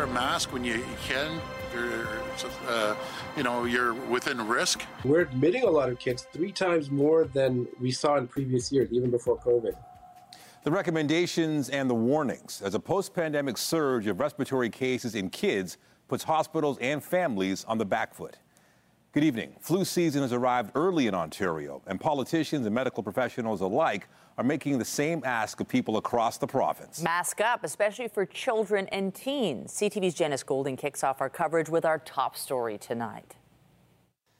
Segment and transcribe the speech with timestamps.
[0.00, 1.38] wear a mask when you can.
[1.74, 2.06] You're,
[2.66, 2.96] uh,
[3.36, 4.82] you know, you're within risk.
[5.04, 8.88] We're admitting a lot of kids three times more than we saw in previous years,
[8.92, 9.76] even before COVID.
[10.62, 15.76] The recommendations and the warnings as a post pandemic surge of respiratory cases in kids
[16.08, 18.38] puts hospitals and families on the back foot.
[19.12, 19.56] Good evening.
[19.58, 24.06] Flu season has arrived early in Ontario, and politicians and medical professionals alike
[24.38, 27.02] are making the same ask of people across the province.
[27.02, 29.72] Mask up, especially for children and teens.
[29.72, 33.34] CTV's Janice Golding kicks off our coverage with our top story tonight.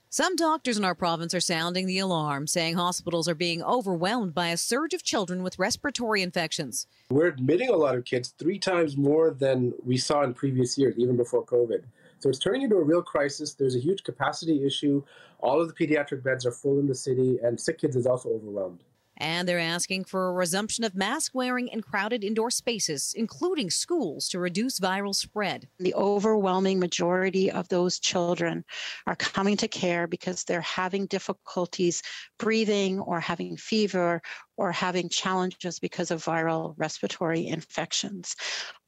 [0.08, 4.50] Some doctors in our province are sounding the alarm, saying hospitals are being overwhelmed by
[4.50, 6.86] a surge of children with respiratory infections.
[7.10, 10.94] We're admitting a lot of kids three times more than we saw in previous years,
[10.96, 11.82] even before COVID.
[12.20, 13.54] So it's turning into a real crisis.
[13.54, 15.02] There's a huge capacity issue.
[15.38, 18.28] All of the pediatric beds are full in the city, and sick kids is also
[18.28, 18.84] overwhelmed.
[19.22, 24.28] And they're asking for a resumption of mask wearing in crowded indoor spaces, including schools,
[24.28, 25.68] to reduce viral spread.
[25.78, 28.64] The overwhelming majority of those children
[29.06, 32.02] are coming to care because they're having difficulties
[32.38, 34.22] breathing or having fever
[34.56, 38.36] or having challenges because of viral respiratory infections.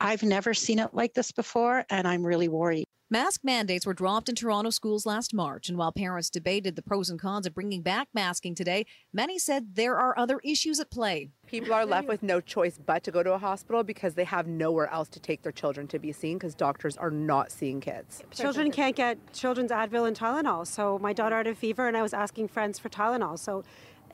[0.00, 2.86] I've never seen it like this before, and I'm really worried.
[3.12, 7.10] Mask mandates were dropped in Toronto schools last March, and while parents debated the pros
[7.10, 11.28] and cons of bringing back masking today, many said there are other issues at play.
[11.46, 14.46] People are left with no choice but to go to a hospital because they have
[14.46, 18.22] nowhere else to take their children to be seen because doctors are not seeing kids.
[18.30, 22.00] Children can't get children's Advil and Tylenol, so my daughter had a fever and I
[22.00, 23.38] was asking friends for Tylenol.
[23.38, 23.62] So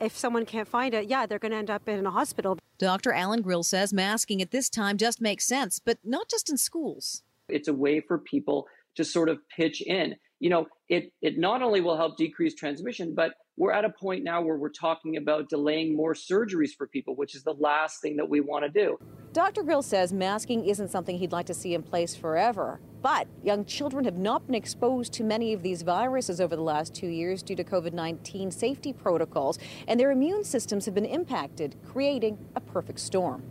[0.01, 2.57] if someone can't find it, yeah, they're going to end up in a hospital.
[2.77, 3.13] Dr.
[3.13, 7.23] Alan Grill says masking at this time just makes sense, but not just in schools.
[7.47, 8.67] It's a way for people
[8.99, 10.13] to sort of pitch in.
[10.41, 14.23] You know, it it not only will help decrease transmission, but we're at a point
[14.23, 18.17] now where we're talking about delaying more surgeries for people, which is the last thing
[18.17, 18.97] that we want to do.
[19.33, 19.63] Dr.
[19.63, 22.79] Grill says masking isn't something he'd like to see in place forever.
[23.01, 26.93] But young children have not been exposed to many of these viruses over the last
[26.93, 31.77] two years due to COVID 19 safety protocols, and their immune systems have been impacted,
[31.85, 33.43] creating a perfect storm.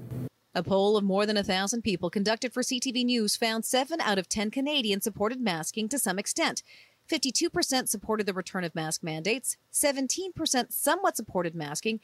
[0.59, 4.19] A poll of more than a thousand people conducted for CTV News found seven out
[4.19, 6.65] of 10 Canadians supported masking to some extent.
[7.09, 12.01] 52% supported the return of mask mandates, 17% somewhat supported masking,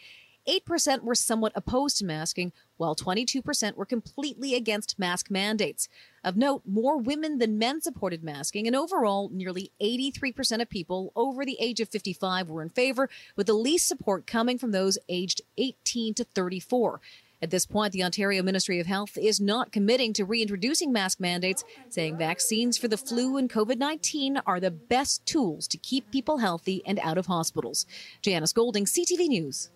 [0.48, 5.88] 8% were somewhat opposed to masking, while 22% were completely against mask mandates.
[6.22, 11.44] Of note, more women than men supported masking, and overall, nearly 83% of people over
[11.44, 15.40] the age of 55 were in favor, with the least support coming from those aged
[15.58, 17.00] 18 to 34.
[17.44, 21.62] At this point, the Ontario Ministry of Health is not committing to reintroducing mask mandates,
[21.90, 26.38] saying vaccines for the flu and COVID 19 are the best tools to keep people
[26.38, 27.84] healthy and out of hospitals.
[28.22, 29.68] Janice Golding, CTV News.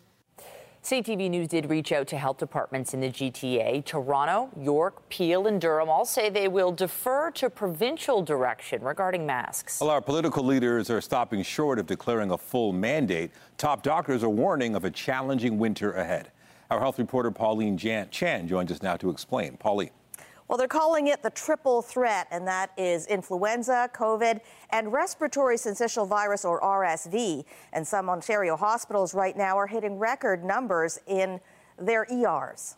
[0.82, 3.84] CTV News did reach out to health departments in the GTA.
[3.84, 9.78] Toronto, York, Peel, and Durham all say they will defer to provincial direction regarding masks.
[9.78, 13.30] Well, our political leaders are stopping short of declaring a full mandate.
[13.58, 16.30] Top doctors are warning of a challenging winter ahead.
[16.70, 19.56] Our health reporter Pauline Jan- Chan joins us now to explain.
[19.56, 19.90] Pauline.
[20.48, 24.40] Well, they're calling it the triple threat, and that is influenza, COVID,
[24.70, 27.44] and respiratory syncytial virus, or RSV.
[27.74, 31.38] And some Ontario hospitals right now are hitting record numbers in
[31.78, 32.76] their ERs.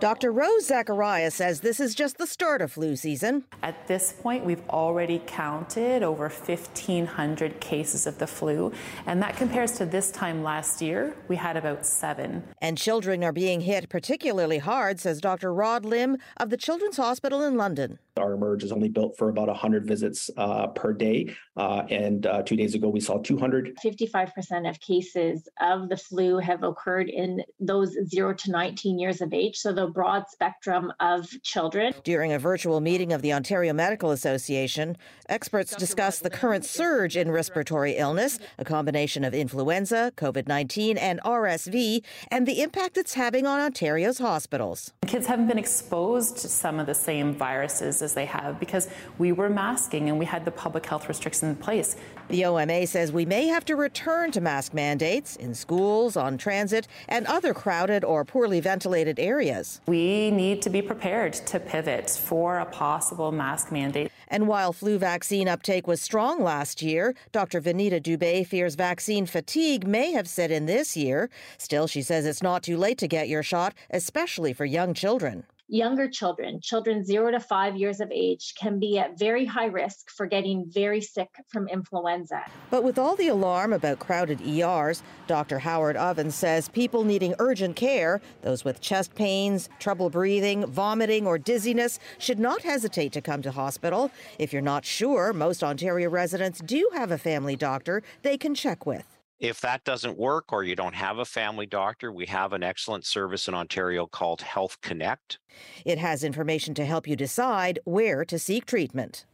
[0.00, 0.30] Dr.
[0.30, 3.44] Rose Zacharias says this is just the start of flu season.
[3.64, 8.72] At this point, we've already counted over 1,500 cases of the flu,
[9.06, 12.44] and that compares to this time last year, we had about seven.
[12.60, 15.52] And children are being hit particularly hard, says Dr.
[15.52, 17.98] Rod Lim of the Children's Hospital in London.
[18.16, 21.34] Our Emerge is only built for about 100 visits uh, per day.
[21.56, 23.76] Uh, and uh, two days ago, we saw 200.
[23.84, 29.32] 55% of cases of the flu have occurred in those 0 to 19 years of
[29.32, 29.56] age.
[29.56, 31.92] So the broad spectrum of children.
[32.04, 34.96] During a virtual meeting of the Ontario Medical Association,
[35.28, 41.20] experts discussed the current surge in respiratory illness, a combination of influenza, COVID 19, and
[41.22, 44.92] RSV, and the impact it's having on Ontario's hospitals.
[45.06, 49.32] Kids haven't been exposed to some of the same viruses as they have because we
[49.32, 51.96] were masking and we had the public health restrictions in place.
[52.28, 56.86] The OMA says we may have to return to mask mandates in schools, on transit,
[57.08, 59.77] and other crowded or poorly ventilated areas.
[59.86, 64.10] We need to be prepared to pivot for a possible mask mandate.
[64.28, 67.60] And while flu vaccine uptake was strong last year, Dr.
[67.60, 71.30] Vanita Dubé fears vaccine fatigue may have set in this year.
[71.56, 75.44] Still, she says it's not too late to get your shot, especially for young children.
[75.68, 80.10] Younger children, children zero to five years of age, can be at very high risk
[80.10, 82.42] for getting very sick from influenza.
[82.70, 85.58] But with all the alarm about crowded ERs, Dr.
[85.58, 91.38] Howard Ovens says people needing urgent care, those with chest pains, trouble breathing, vomiting, or
[91.38, 94.10] dizziness, should not hesitate to come to hospital.
[94.38, 98.86] If you're not sure, most Ontario residents do have a family doctor they can check
[98.86, 99.17] with.
[99.40, 103.06] If that doesn't work or you don't have a family doctor, we have an excellent
[103.06, 105.38] service in Ontario called Health Connect.
[105.84, 109.26] It has information to help you decide where to seek treatment.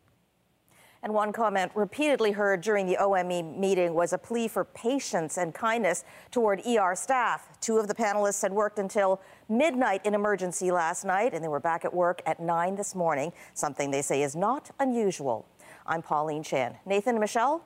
[1.03, 5.55] And one comment repeatedly heard during the OMA meeting was a plea for patience and
[5.55, 7.49] kindness toward ER staff.
[7.61, 11.61] Two of the panelists had worked until midnight in emergency last night, and they were
[11.61, 15.47] back at work at 9 this morning, something they say is not unusual.
[15.87, 16.77] I'm Pauline Chan.
[16.87, 17.65] Nathan and Michelle?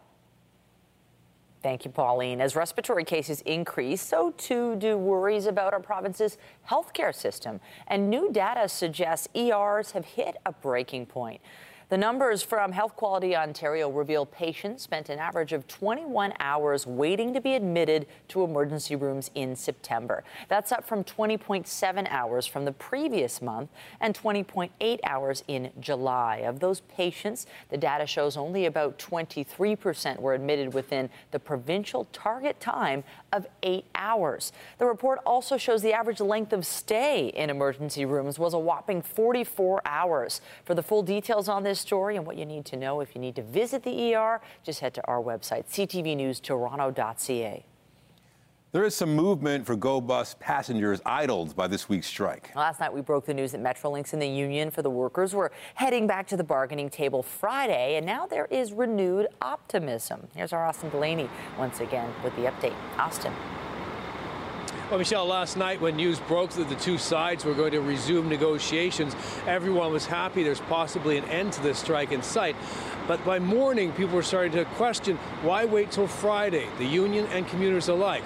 [1.61, 2.41] Thank you, Pauline.
[2.41, 6.39] As respiratory cases increase, so too do worries about our province's
[6.71, 7.61] healthcare system.
[7.89, 11.41] And new data suggests ERs have hit a breaking point.
[11.90, 17.32] The numbers from Health Quality Ontario reveal patients spent an average of 21 hours waiting
[17.32, 20.23] to be admitted to emergency rooms in September.
[20.49, 23.70] That's up from 20.7 hours from the previous month
[24.02, 26.37] and 20.8 hours in July.
[26.38, 32.61] Of those patients, the data shows only about 23% were admitted within the provincial target
[32.61, 33.02] time
[33.33, 34.53] of eight hours.
[34.79, 39.03] The report also shows the average length of stay in emergency rooms was a whopping
[39.03, 40.41] 44 hours.
[40.65, 43.21] For the full details on this story and what you need to know if you
[43.21, 47.65] need to visit the ER, just head to our website, ctvnewstoronto.ca.
[48.70, 52.55] There is some movement for GO bus passengers idled by this week's strike.
[52.55, 55.53] Last night, we broke the news that Metrolinx and the union for the workers were
[55.75, 60.29] heading back to the bargaining table Friday, and now there is renewed optimism.
[60.37, 62.75] Here's our Austin Delaney once again with the update.
[62.99, 63.32] Austin.
[64.91, 68.29] Well, Michelle, last night when news broke that the two sides were going to resume
[68.29, 69.17] negotiations,
[69.47, 72.55] everyone was happy there's possibly an end to this strike in sight.
[73.06, 77.49] But by morning, people were starting to question why wait till Friday, the union and
[77.49, 78.25] commuters alike.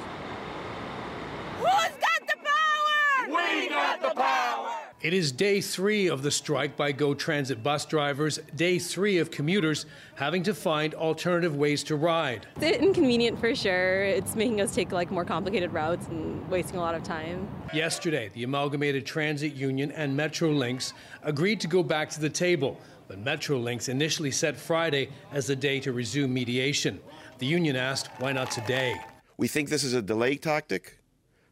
[3.53, 4.71] We got the power!
[5.03, 9.31] It is day three of the strike by GO Transit bus drivers, day three of
[9.31, 9.85] commuters
[10.15, 12.47] having to find alternative ways to ride.
[12.61, 14.05] It's inconvenient for sure.
[14.05, 17.49] It's making us take like more complicated routes and wasting a lot of time.
[17.75, 20.93] Yesterday, the Amalgamated Transit Union and Metrolinx
[21.25, 25.81] agreed to go back to the table, but Metrolinx initially set Friday as the day
[25.81, 27.01] to resume mediation.
[27.39, 28.95] The union asked, why not today?
[29.37, 31.01] We think this is a delay tactic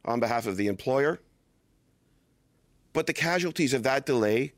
[0.05, 1.21] on behalf of the employer
[2.93, 4.53] but the casualties of that delay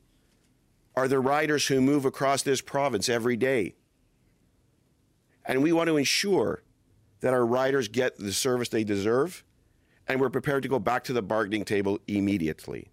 [0.95, 3.75] are the riders who move across this province every day.
[5.45, 6.63] And we want to ensure
[7.21, 9.43] that our riders get the service they deserve,
[10.07, 12.91] and we're prepared to go back to the bargaining table immediately.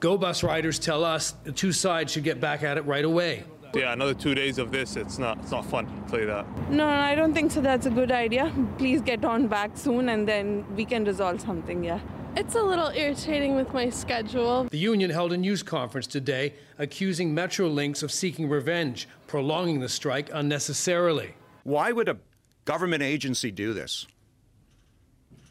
[0.00, 3.44] Go bus riders tell us the two sides should get back at it right away.
[3.74, 6.46] Yeah, another two days of this, it's not it's not fun, I'll tell you that.
[6.70, 8.52] No, I don't think so that's a good idea.
[8.78, 12.00] Please get on back soon and then we can resolve something, yeah.
[12.34, 14.64] It's a little irritating with my schedule.
[14.64, 20.30] The union held a news conference today accusing Metrolinx of seeking revenge, prolonging the strike
[20.32, 21.34] unnecessarily.
[21.64, 22.16] Why would a
[22.64, 24.06] government agency do this?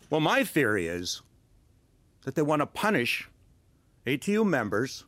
[0.10, 1.22] Well, my theory is
[2.24, 3.30] that they want to punish
[4.08, 5.06] ATU members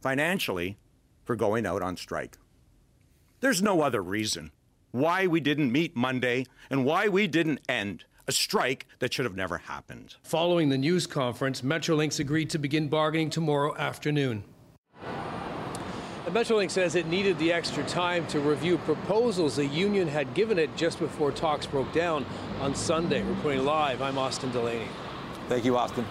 [0.00, 0.78] financially
[1.24, 2.38] for going out on strike.
[3.40, 4.52] There's no other reason
[4.92, 9.36] why we didn't meet Monday and why we didn't end a strike that should have
[9.36, 10.16] never happened.
[10.22, 14.42] Following the news conference, Metrolinx agreed to begin bargaining tomorrow afternoon.
[15.04, 20.58] And Metrolinx says it needed the extra time to review proposals the union had given
[20.58, 22.24] it just before talks broke down
[22.60, 23.22] on Sunday.
[23.22, 24.88] Reporting live, I'm Austin Delaney.
[25.50, 26.06] Thank you, Austin.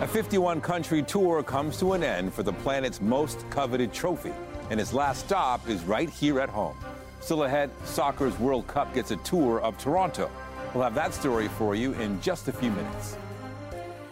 [0.00, 4.32] A 51 country tour comes to an end for the planet's most coveted trophy,
[4.70, 6.76] and its last stop is right here at home.
[7.20, 10.30] Still ahead, soccer's World Cup gets a tour of Toronto.
[10.74, 13.16] We'll have that story for you in just a few minutes.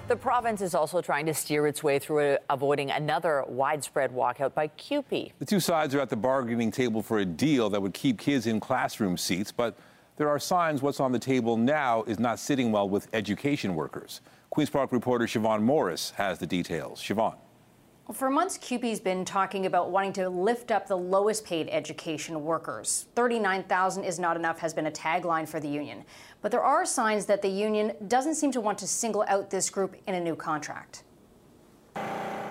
[0.06, 4.66] The province is also trying to steer its way through avoiding another widespread walkout by
[4.68, 5.32] CUPE.
[5.38, 8.46] The two sides are at the bargaining table for a deal that would keep kids
[8.46, 9.76] in classroom seats, but
[10.16, 14.20] there are signs what's on the table now is not sitting well with education workers.
[14.50, 17.00] Queen's Park reporter Siobhan Morris has the details.
[17.02, 17.34] Siobhan.
[18.06, 22.44] Well, for months, CUPE's been talking about wanting to lift up the lowest paid education
[22.44, 23.06] workers.
[23.14, 26.04] 39,000 is not enough has been a tagline for the union.
[26.42, 29.70] But there are signs that the union doesn't seem to want to single out this
[29.70, 31.02] group in a new contract.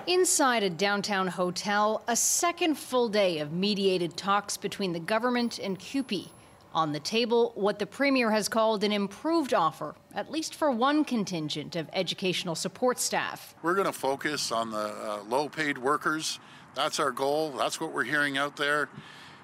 [0.08, 5.78] Inside a downtown hotel, a second full day of mediated talks between the government and
[5.78, 6.32] CUPE.
[6.74, 11.04] On the table, what the Premier has called an improved offer, at least for one
[11.04, 13.54] contingent of educational support staff.
[13.62, 16.40] We're going to focus on the uh, low paid workers.
[16.74, 17.52] That's our goal.
[17.52, 18.88] That's what we're hearing out there.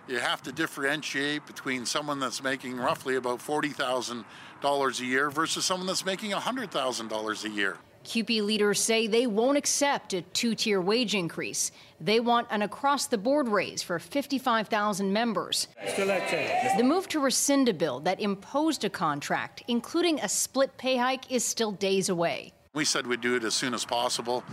[0.09, 5.87] You have to differentiate between someone that's making roughly about $40,000 a year versus someone
[5.87, 7.79] that's making $100,000 a year.
[8.05, 11.71] CUPE leaders say they won't accept a two tier wage increase.
[12.01, 15.69] They want an across the board raise for 55,000 members.
[15.97, 21.31] The move to rescind a bill that imposed a contract, including a split pay hike,
[21.31, 22.53] is still days away.
[22.73, 24.45] We said we'd do it as soon as possible,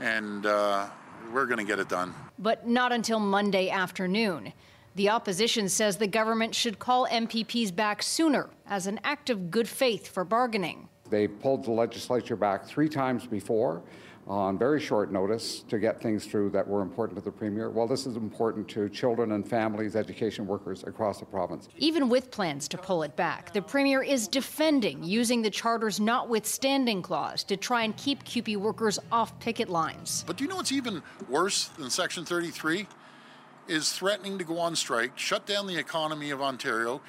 [0.00, 0.86] and uh,
[1.32, 2.14] we're going to get it done.
[2.38, 4.52] But not until Monday afternoon.
[4.94, 9.68] The opposition says the government should call MPPs back sooner as an act of good
[9.68, 10.88] faith for bargaining.
[11.10, 13.82] They pulled the legislature back three times before
[14.28, 17.70] on very short notice to get things through that were important to the Premier.
[17.70, 21.68] Well, this is important to children and families, education workers across the province.
[21.78, 27.00] Even with plans to pull it back, the Premier is defending using the Charter's notwithstanding
[27.00, 30.24] clause to try and keep CUPE workers off picket lines.
[30.26, 32.86] But do you know what's even worse than Section 33?
[33.66, 37.02] Is threatening to go on strike, shut down the economy of Ontario,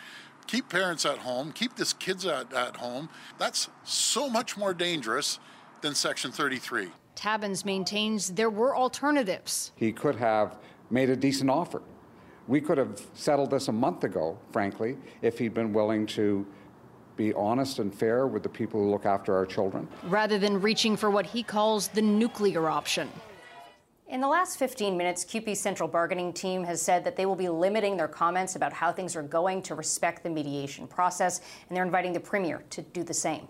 [0.49, 3.07] keep parents at home, keep these kids at, at home.
[3.37, 5.37] That's so much more dangerous
[5.81, 6.87] than Section 33.
[7.15, 9.71] Tabuns maintains there were alternatives.
[9.75, 10.57] He could have
[10.89, 11.83] made a decent offer.
[12.47, 16.47] We could have settled this a month ago, frankly, if he'd been willing to
[17.15, 19.87] be honest and fair with the people who look after our children.
[20.05, 23.07] Rather than reaching for what he calls the nuclear option.
[24.09, 27.47] In the last 15 minutes, CUPE's central bargaining team has said that they will be
[27.47, 31.85] limiting their comments about how things are going to respect the mediation process, and they're
[31.85, 33.47] inviting the Premier to do the same.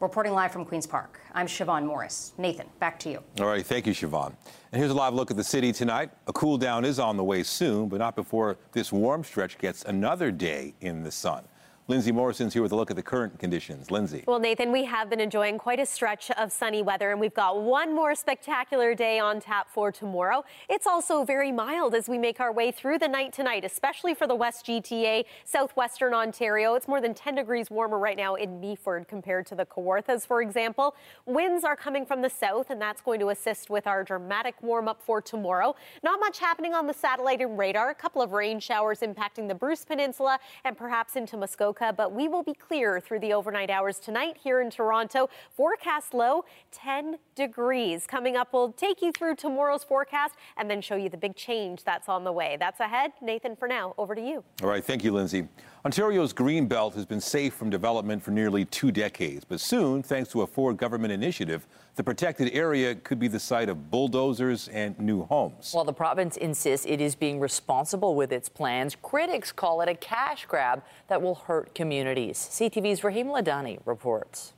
[0.00, 2.32] Reporting live from Queen's Park, I'm Siobhan Morris.
[2.38, 3.22] Nathan, back to you.
[3.38, 4.34] All right, thank you, Siobhan.
[4.72, 6.10] And here's a live look at the city tonight.
[6.26, 9.84] A cool down is on the way soon, but not before this warm stretch gets
[9.84, 11.44] another day in the sun.
[11.90, 13.90] Lindsay Morrison's here with a look at the current conditions.
[13.90, 14.22] Lindsay.
[14.24, 17.60] Well, Nathan, we have been enjoying quite a stretch of sunny weather, and we've got
[17.62, 20.44] one more spectacular day on tap for tomorrow.
[20.68, 24.28] It's also very mild as we make our way through the night tonight, especially for
[24.28, 26.74] the West GTA, southwestern Ontario.
[26.74, 30.42] It's more than 10 degrees warmer right now in Meaford compared to the Kawarthas, for
[30.42, 30.94] example.
[31.26, 34.86] Winds are coming from the south, and that's going to assist with our dramatic warm
[34.86, 35.74] up for tomorrow.
[36.04, 37.90] Not much happening on the satellite and radar.
[37.90, 42.28] A couple of rain showers impacting the Bruce Peninsula and perhaps into Muskoka but we
[42.28, 45.30] will be clear through the overnight hours tonight here in Toronto.
[45.56, 48.06] Forecast low 10 degrees.
[48.06, 51.82] Coming up, we'll take you through tomorrow's forecast and then show you the big change
[51.82, 52.56] that's on the way.
[52.60, 53.12] That's ahead.
[53.22, 54.44] Nathan, for now, over to you.
[54.62, 55.48] All right, thank you, Lindsay.
[55.84, 60.30] Ontario's green belt has been safe from development for nearly two decades, but soon, thanks
[60.30, 61.66] to a Ford government initiative,
[62.00, 65.74] the protected area could be the site of bulldozers and new homes.
[65.74, 69.94] While the province insists it is being responsible with its plans, critics call it a
[69.94, 72.38] cash grab that will hurt communities.
[72.38, 74.54] CTV's Rahim Ladani reports.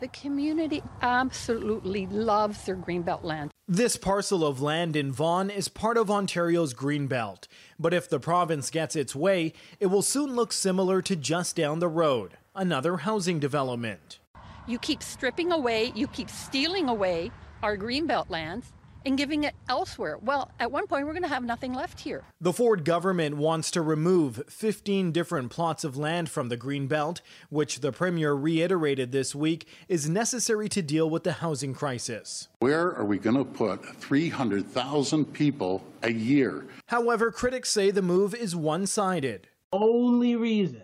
[0.00, 3.52] The community absolutely loves their greenbelt land.
[3.68, 7.46] This parcel of land in Vaughan is part of Ontario's greenbelt,
[7.78, 11.78] but if the province gets its way, it will soon look similar to just down
[11.78, 14.18] the road, another housing development.
[14.66, 17.30] You keep stripping away, you keep stealing away
[17.62, 18.72] our greenbelt lands,
[19.04, 20.18] and giving it elsewhere.
[20.18, 22.22] Well, at one point, we're going to have nothing left here.
[22.40, 27.20] The Ford government wants to remove 15 different plots of land from the Green Belt,
[27.50, 32.48] which the Premier reiterated this week is necessary to deal with the housing crisis.
[32.60, 36.66] Where are we going to put 300,000 people a year?
[36.86, 39.48] However, critics say the move is one sided.
[39.72, 40.82] Only reason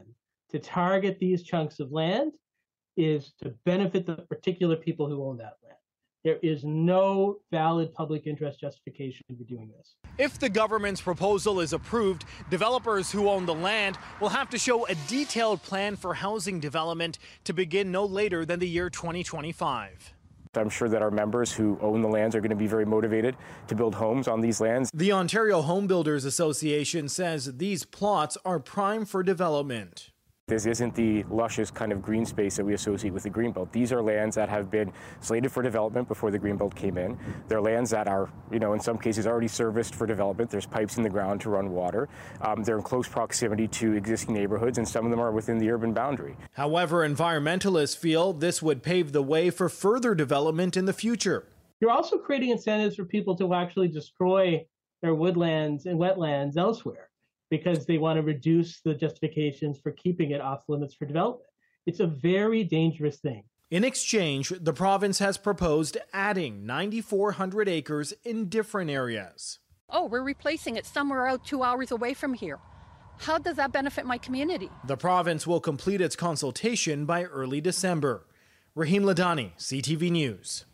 [0.51, 2.33] to target these chunks of land
[2.99, 5.77] is to benefit the particular people who own that land.
[6.25, 9.95] There is no valid public interest justification for doing this.
[10.19, 14.85] If the government's proposal is approved, developers who own the land will have to show
[14.89, 20.15] a detailed plan for housing development to begin no later than the year 2025.
[20.55, 23.37] I'm sure that our members who own the lands are going to be very motivated
[23.69, 24.91] to build homes on these lands.
[24.93, 30.11] The Ontario Home Builders Association says these plots are prime for development.
[30.49, 33.71] This isn't the luscious kind of green space that we associate with the Greenbelt.
[33.71, 34.91] These are lands that have been
[35.21, 37.19] slated for development before the Greenbelt came in.
[37.49, 40.49] They're lands that are, you know, in some cases already serviced for development.
[40.51, 42.09] There's pipes in the ground to run water.
[42.41, 45.71] Um, they're in close proximity to existing neighborhoods, and some of them are within the
[45.71, 46.35] urban boundary.
[46.53, 51.45] However, environmentalists feel this would pave the way for further development in the future.
[51.79, 54.67] You're also creating incentives for people to actually destroy
[55.03, 57.08] their woodlands and wetlands elsewhere
[57.51, 61.49] because they want to reduce the justifications for keeping it off limits for development.
[61.87, 63.45] It's a very dangerous thing.
[63.71, 69.59] In exchange, the province has proposed adding 9,400 acres in different areas.
[69.91, 72.59] Oh, we're replacing it somewhere out two hours away from here.
[73.19, 74.71] How does that benefit my community?
[74.87, 78.27] The province will complete its consultation by early December.
[78.75, 80.65] Rahim Ladani, CTV News.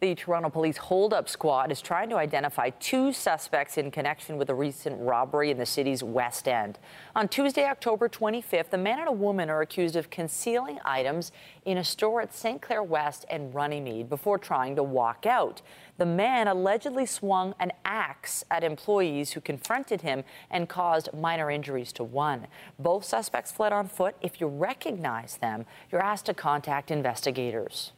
[0.00, 4.54] The Toronto Police Hold-Up Squad is trying to identify two suspects in connection with a
[4.54, 6.78] recent robbery in the city's West End.
[7.16, 11.32] On Tuesday, October 25th, a man and a woman are accused of concealing items
[11.64, 12.62] in a store at St.
[12.62, 15.62] Clair West and Runnymede before trying to walk out.
[15.96, 21.92] The man allegedly swung an axe at employees who confronted him and caused minor injuries
[21.94, 22.46] to one.
[22.78, 24.14] Both suspects fled on foot.
[24.20, 27.90] If you recognize them, you're asked to contact investigators.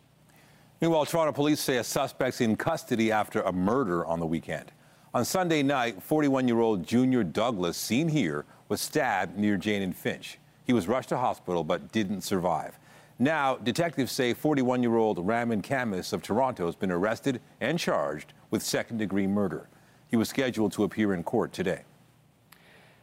[0.80, 4.72] Meanwhile, Toronto police say a suspect's in custody after a murder on the weekend.
[5.12, 9.94] On Sunday night, 41 year old Junior Douglas, seen here, was stabbed near Jane and
[9.94, 10.38] Finch.
[10.64, 12.78] He was rushed to hospital but didn't survive.
[13.18, 18.32] Now, detectives say 41 year old Raymond Camus of Toronto has been arrested and charged
[18.50, 19.68] with second degree murder.
[20.08, 21.82] He was scheduled to appear in court today.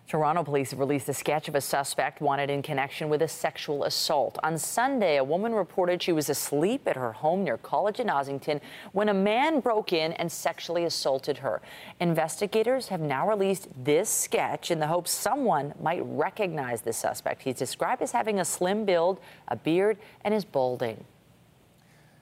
[0.08, 3.84] Toronto police have released a sketch of a suspect wanted in connection with a sexual
[3.84, 4.40] assault.
[4.42, 8.62] On Sunday, a woman reported she was asleep at her home near College in Ossington
[8.94, 11.62] when a man broke in and sexually assaulted her.
[12.00, 17.42] Investigators have now released this sketch in the hopes someone might recognize the suspect.
[17.42, 21.04] He's described as having a slim build, a beard, and is balding.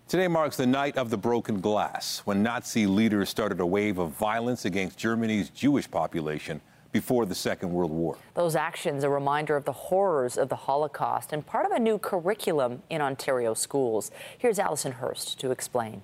[0.08, 4.10] Today marks the night of the broken glass, when Nazi leaders started a wave of
[4.12, 6.62] violence against Germany's Jewish population
[6.96, 8.18] before the Second World War.
[8.36, 11.98] Those actions, a reminder of the horrors of the Holocaust and part of a new
[11.98, 14.12] curriculum in Ontario schools.
[14.38, 16.04] Here's Allison Hurst to explain.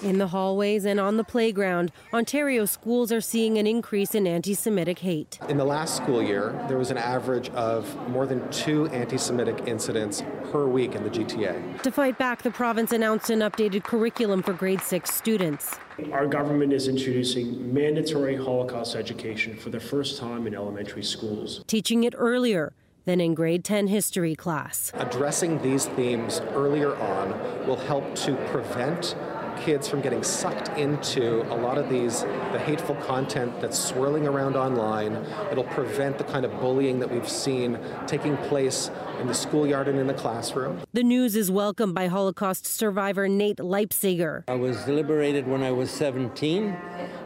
[0.00, 4.54] In the hallways and on the playground, Ontario schools are seeing an increase in anti
[4.54, 5.40] Semitic hate.
[5.48, 9.66] In the last school year, there was an average of more than two anti Semitic
[9.66, 11.82] incidents per week in the GTA.
[11.82, 15.76] To fight back, the province announced an updated curriculum for grade six students.
[16.12, 21.64] Our government is introducing mandatory Holocaust education for the first time in elementary schools.
[21.66, 22.72] Teaching it earlier
[23.04, 24.92] than in grade 10 history class.
[24.94, 27.30] Addressing these themes earlier on
[27.66, 29.16] will help to prevent
[29.60, 32.22] kids from getting sucked into a lot of these
[32.52, 35.24] the hateful content that's swirling around online.
[35.50, 39.98] It'll prevent the kind of bullying that we've seen taking place in the schoolyard and
[39.98, 40.80] in the classroom.
[40.92, 44.44] The news is welcomed by Holocaust survivor Nate Leipziger.
[44.48, 46.76] I was liberated when I was 17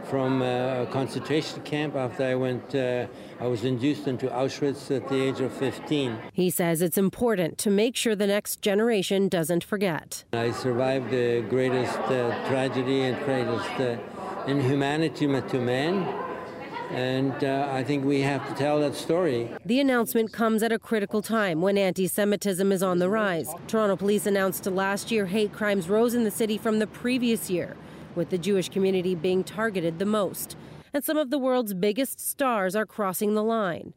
[0.04, 3.06] from uh, a concentration camp after I went, uh,
[3.40, 6.18] I was induced into Auschwitz at the age of 15.
[6.32, 10.24] He says it's important to make sure the next generation doesn't forget.
[10.32, 13.96] I survived the greatest uh, tragedy and greatest uh,
[14.46, 16.31] inhumanity to man.
[16.92, 19.50] And uh, I think we have to tell that story.
[19.64, 23.48] The announcement comes at a critical time when anti Semitism is on the rise.
[23.66, 27.76] Toronto police announced last year hate crimes rose in the city from the previous year
[28.14, 30.56] with the Jewish community being targeted the most.
[30.94, 33.94] And some of the world's biggest stars are crossing the line.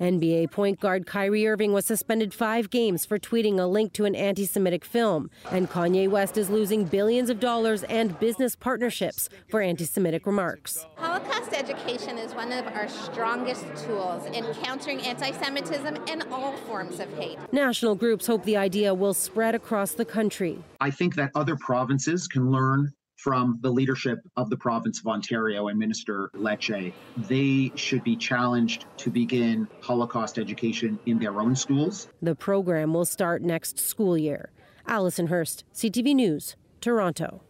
[0.00, 4.16] NBA point guard Kyrie Irving was suspended five games for tweeting a link to an
[4.16, 5.30] anti Semitic film.
[5.52, 10.84] And Kanye West is losing billions of dollars and business partnerships for anti Semitic remarks.
[10.96, 16.98] Holocaust education is one of our strongest tools in countering anti Semitism and all forms
[16.98, 17.38] of hate.
[17.52, 20.58] National groups hope the idea will spread across the country.
[20.80, 22.92] I think that other provinces can learn
[23.24, 26.92] from the leadership of the province of Ontario and Minister Lecce.
[27.16, 32.08] They should be challenged to begin Holocaust education in their own schools.
[32.20, 34.50] The program will start next school year.
[34.86, 37.40] Allison Hurst, CTV News, Toronto.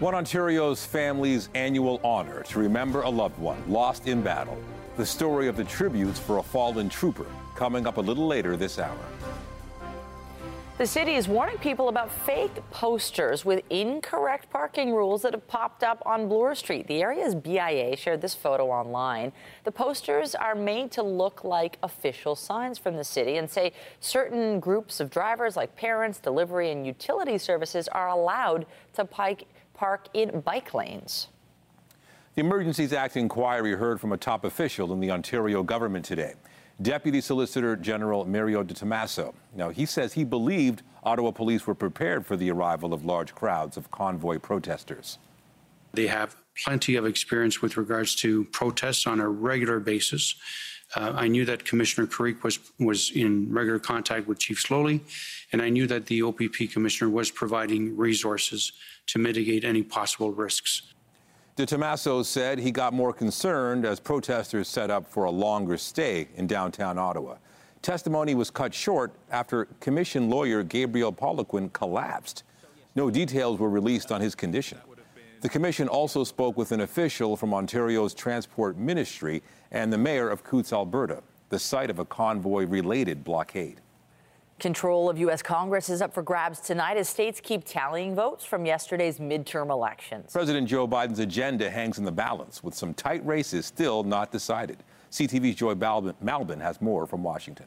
[0.00, 4.62] One Ontario's family's annual honor to remember a loved one lost in battle.
[4.98, 8.78] The story of the tributes for a fallen trooper coming up a little later this
[8.78, 8.98] hour.
[10.76, 15.84] The city is warning people about fake posters with incorrect parking rules that have popped
[15.84, 16.88] up on Bloor Street.
[16.88, 19.32] The area's BIA shared this photo online.
[19.62, 24.58] The posters are made to look like official signs from the city and say certain
[24.58, 30.74] groups of drivers, like parents, delivery, and utility services, are allowed to park in bike
[30.74, 31.28] lanes.
[32.34, 36.34] The Emergencies Act inquiry heard from a top official in the Ontario government today.
[36.82, 39.34] Deputy Solicitor General Mario Di Tommaso.
[39.54, 43.76] Now, he says he believed Ottawa police were prepared for the arrival of large crowds
[43.76, 45.18] of convoy protesters.
[45.92, 50.34] They have plenty of experience with regards to protests on a regular basis.
[50.96, 55.00] Uh, I knew that Commissioner Carrique was was in regular contact with Chief Sloly,
[55.52, 58.72] and I knew that the OPP Commissioner was providing resources
[59.06, 60.93] to mitigate any possible risks.
[61.56, 66.26] Di Tommaso said he got more concerned as protesters set up for a longer stay
[66.34, 67.36] in downtown Ottawa.
[67.80, 72.42] Testimony was cut short after commission lawyer Gabriel Poliquin collapsed.
[72.96, 74.78] No details were released on his condition.
[75.42, 79.40] The commission also spoke with an official from Ontario's Transport Ministry
[79.70, 83.80] and the mayor of Coutts, Alberta, the site of a convoy related blockade.
[84.64, 85.42] Control of U.S.
[85.42, 90.32] Congress is up for grabs tonight as states keep tallying votes from yesterday's midterm elections.
[90.32, 94.78] President Joe Biden's agenda hangs in the balance, with some tight races still not decided.
[95.10, 97.66] CTV's Joy Malbon has more from Washington.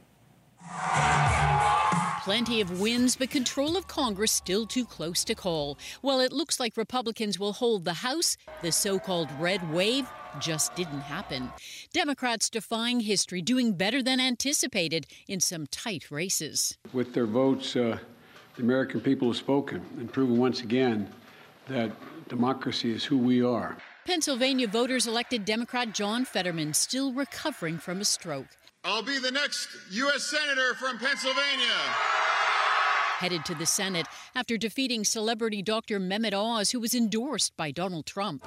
[2.24, 5.78] Plenty of wins, but control of Congress still too close to call.
[6.02, 10.08] While it looks like Republicans will hold the House, the so called red wave
[10.40, 11.52] just didn't happen.
[11.94, 16.78] Democrats defying history, doing better than anticipated in some tight races.
[16.92, 17.98] With their votes, uh,
[18.56, 21.10] the American people have spoken and proven once again
[21.68, 21.92] that
[22.30, 23.78] democracy is who we are.
[24.06, 28.57] Pennsylvania voters elected Democrat John Fetterman, still recovering from a stroke.
[28.84, 30.24] I'll be the next U.S.
[30.24, 31.76] Senator from Pennsylvania.
[33.20, 36.00] Headed to the Senate after defeating celebrity Dr.
[36.00, 38.46] Mehmet Oz, who was endorsed by Donald Trump.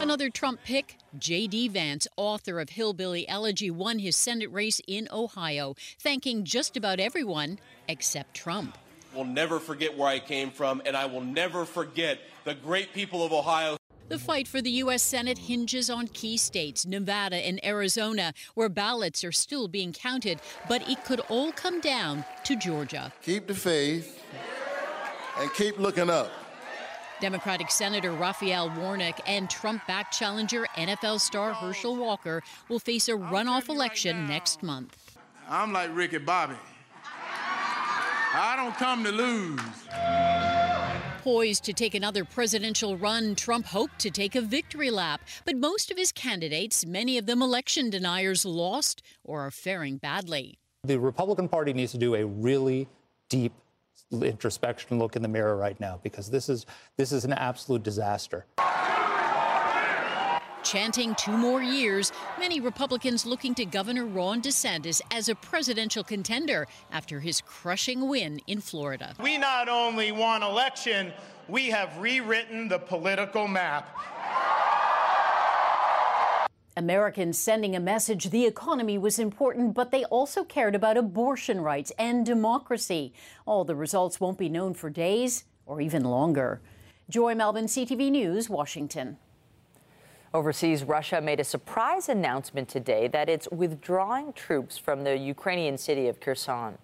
[0.00, 1.68] Another Trump pick, J.D.
[1.68, 7.58] Vance, author of Hillbilly Elegy, won his Senate race in Ohio, thanking just about everyone
[7.86, 8.76] except Trump.
[9.14, 13.24] Will never forget where I came from, and I will never forget the great people
[13.24, 13.76] of Ohio.
[14.12, 15.02] The fight for the U.S.
[15.02, 20.86] Senate hinges on key states, Nevada and Arizona, where ballots are still being counted, but
[20.86, 23.10] it could all come down to Georgia.
[23.22, 24.22] Keep the faith
[25.40, 26.30] and keep looking up.
[27.22, 33.12] Democratic Senator Raphael Warnock and Trump backed challenger NFL star Herschel Walker will face a
[33.12, 35.16] runoff election right next month.
[35.48, 36.56] I'm like Ricky Bobby.
[38.34, 39.60] I don't come to lose.
[41.22, 45.20] Poised to take another presidential run, Trump hoped to take a victory lap.
[45.44, 50.58] But most of his candidates, many of them election deniers, lost or are faring badly.
[50.82, 52.88] The Republican Party needs to do a really
[53.28, 53.52] deep
[54.10, 58.44] introspection look in the mirror right now because this is this is an absolute disaster
[60.64, 66.66] chanting two more years, many Republicans looking to Governor Ron DeSantis as a presidential contender
[66.90, 69.14] after his crushing win in Florida.
[69.22, 71.12] We not only won election,
[71.48, 73.88] we have rewritten the political map.
[76.76, 81.92] Americans sending a message the economy was important, but they also cared about abortion rights
[81.98, 83.12] and democracy.
[83.44, 86.62] All the results won't be known for days or even longer.
[87.10, 89.18] Joy Malbon, CTV News, Washington.
[90.34, 96.08] Overseas, Russia made a surprise announcement today that it's withdrawing troops from the Ukrainian city
[96.08, 96.78] of Kherson.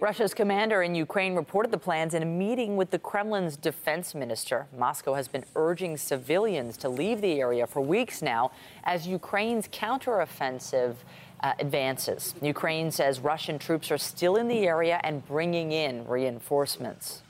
[0.00, 4.66] Russia's commander in Ukraine reported the plans in a meeting with the Kremlin's defense minister.
[4.76, 8.50] Moscow has been urging civilians to leave the area for weeks now
[8.82, 10.96] as Ukraine's counteroffensive
[11.42, 12.34] uh, advances.
[12.42, 17.22] Ukraine says Russian troops are still in the area and bringing in reinforcements.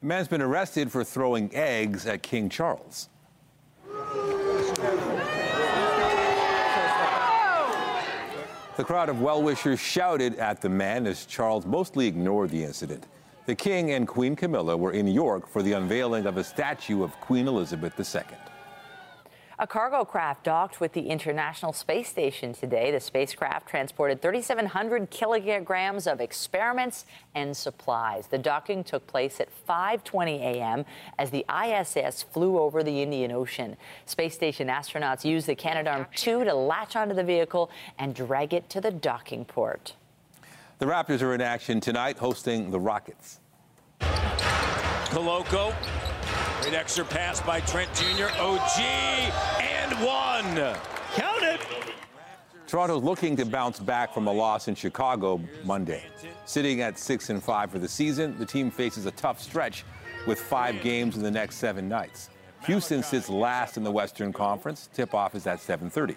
[0.00, 3.08] A man's been arrested for throwing eggs at King Charles.
[8.76, 13.08] The crowd of well wishers shouted at the man as Charles mostly ignored the incident.
[13.46, 17.18] The King and Queen Camilla were in York for the unveiling of a statue of
[17.20, 18.22] Queen Elizabeth II.
[19.60, 22.92] A cargo craft docked with the International Space Station today.
[22.92, 28.28] The spacecraft transported 3,700 kilograms of experiments and supplies.
[28.28, 30.84] The docking took place at 5:20 a.m.
[31.18, 33.76] as the ISS flew over the Indian Ocean.
[34.06, 37.68] Space station astronauts used the Canadarm2 to latch onto the vehicle
[37.98, 39.96] and drag it to the docking port.
[40.78, 43.40] The Raptors are in action tonight, hosting the Rockets.
[44.00, 45.74] Koloko
[46.68, 48.26] Great extra pass by Trent Jr.
[48.38, 48.78] OG
[49.58, 50.76] and one.
[51.14, 51.60] Count it.
[52.66, 56.04] Toronto's looking to bounce back from a loss in Chicago Monday.
[56.44, 59.86] Sitting at 6 and 5 for the season, the team faces a tough stretch
[60.26, 62.28] with 5 games in the next 7 nights.
[62.66, 64.90] Houston sits last in the Western Conference.
[64.92, 66.16] Tip-off is at 7:30.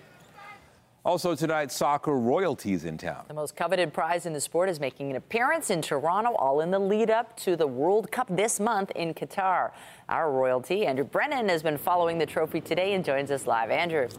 [1.03, 3.25] Also tonight, soccer royalties in town.
[3.27, 6.69] The most coveted prize in the sport is making an appearance in Toronto, all in
[6.69, 9.71] the lead up to the World Cup this month in Qatar.
[10.09, 13.71] Our royalty, Andrew Brennan, has been following the trophy today and joins us live.
[13.71, 14.09] Andrew.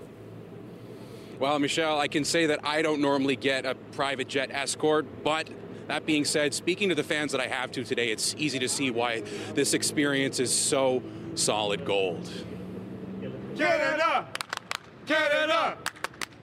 [1.38, 5.48] Well, Michelle, I can say that I don't normally get a private jet escort, but
[5.86, 8.68] that being said, speaking to the fans that I have to today, it's easy to
[8.68, 9.20] see why
[9.54, 11.00] this experience is so
[11.36, 12.28] solid gold.
[13.56, 14.26] Canada!
[15.06, 15.78] Canada!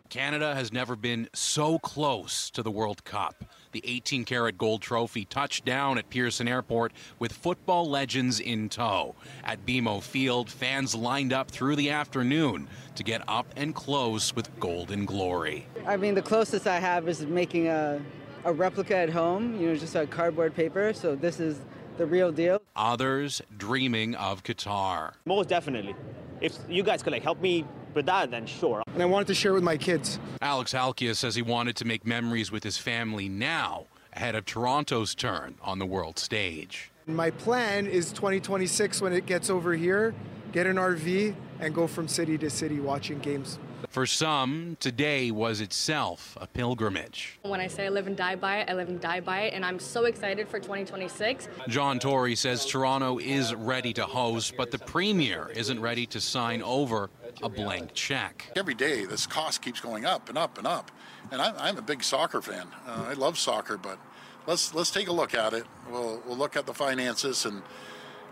[0.10, 3.44] Canada has never been so close to the World Cup.
[3.74, 9.14] The 18 karat gold trophy touched down at Pearson Airport with football legends in tow.
[9.44, 14.60] At BMO Field, fans lined up through the afternoon to get up and close with
[14.60, 15.68] golden glory.
[15.86, 18.02] I mean, the closest I have is making a,
[18.46, 20.92] a replica at home, you know, just a cardboard paper.
[20.94, 21.60] So this is
[21.98, 22.64] the real deal.
[22.76, 25.14] Others dreaming of Qatar.
[25.26, 25.96] Most definitely.
[26.42, 28.84] If you guys could like help me with that, then sure.
[28.94, 30.20] And I wanted to share with my kids.
[30.42, 35.16] Alex Halkia says he wanted to make memories with his family now, ahead of Toronto's
[35.16, 36.92] turn on the world stage.
[37.08, 40.14] My plan is 2026 when it gets over here,
[40.52, 43.60] get an RV and go from city to city watching games.
[43.90, 47.40] For some, today was itself a pilgrimage.
[47.42, 49.54] When I say I live and die by it, I live and die by it,
[49.54, 51.48] and I'm so excited for 2026.
[51.70, 56.62] John Tory says Toronto is ready to host, but the Premier isn't ready to sign
[56.62, 57.10] over
[57.42, 58.52] a blank check.
[58.56, 60.92] Every day, this cost keeps going up and up and up.
[61.32, 62.68] And I'm, I'm a big soccer fan.
[62.88, 64.00] Uh, I love soccer, but
[64.48, 65.66] let's let's take a look at it.
[65.90, 67.62] We'll, we'll look at the finances and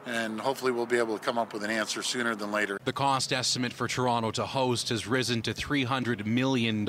[0.07, 2.79] and hopefully we'll be able to come up with an answer sooner than later.
[2.85, 6.85] The cost estimate for Toronto to host has risen to $300 million,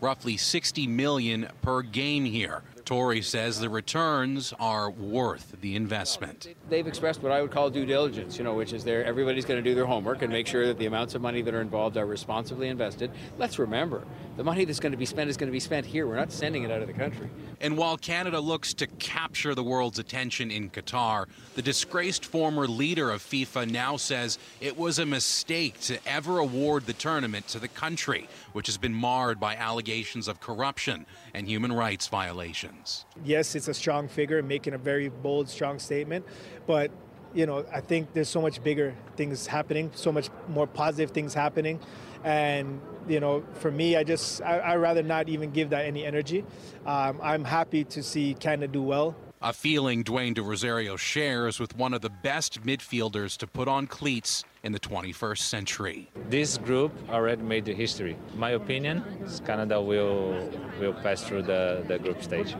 [0.00, 2.62] roughly 60 million per game here.
[2.84, 6.54] Tory says the returns are worth the investment.
[6.68, 9.62] They've expressed what I would call due diligence, you know, which is there everybody's going
[9.62, 11.96] to do their homework and make sure that the amounts of money that are involved
[11.96, 13.10] are responsibly invested.
[13.38, 14.04] Let's remember,
[14.40, 16.06] the money that's going to be spent is going to be spent here.
[16.06, 17.28] We're not sending it out of the country.
[17.60, 21.26] And while Canada looks to capture the world's attention in Qatar,
[21.56, 26.86] the disgraced former leader of FIFA now says it was a mistake to ever award
[26.86, 31.70] the tournament to the country, which has been marred by allegations of corruption and human
[31.70, 33.04] rights violations.
[33.22, 36.24] Yes, it's a strong figure making a very bold, strong statement,
[36.66, 36.90] but
[37.34, 41.34] you know, I think there's so much bigger things happening, so much more positive things
[41.34, 41.78] happening.
[42.24, 46.04] And, you know, for me, I just, I, I'd rather not even give that any
[46.04, 46.44] energy.
[46.86, 49.16] Um, I'm happy to see Canada do well.
[49.42, 53.86] A feeling Dwayne De Rosario shares with one of the best midfielders to put on
[53.86, 56.10] cleats in the 21st century.
[56.28, 58.18] This group already made the history.
[58.34, 62.54] My opinion is Canada will will pass through the, the group stage.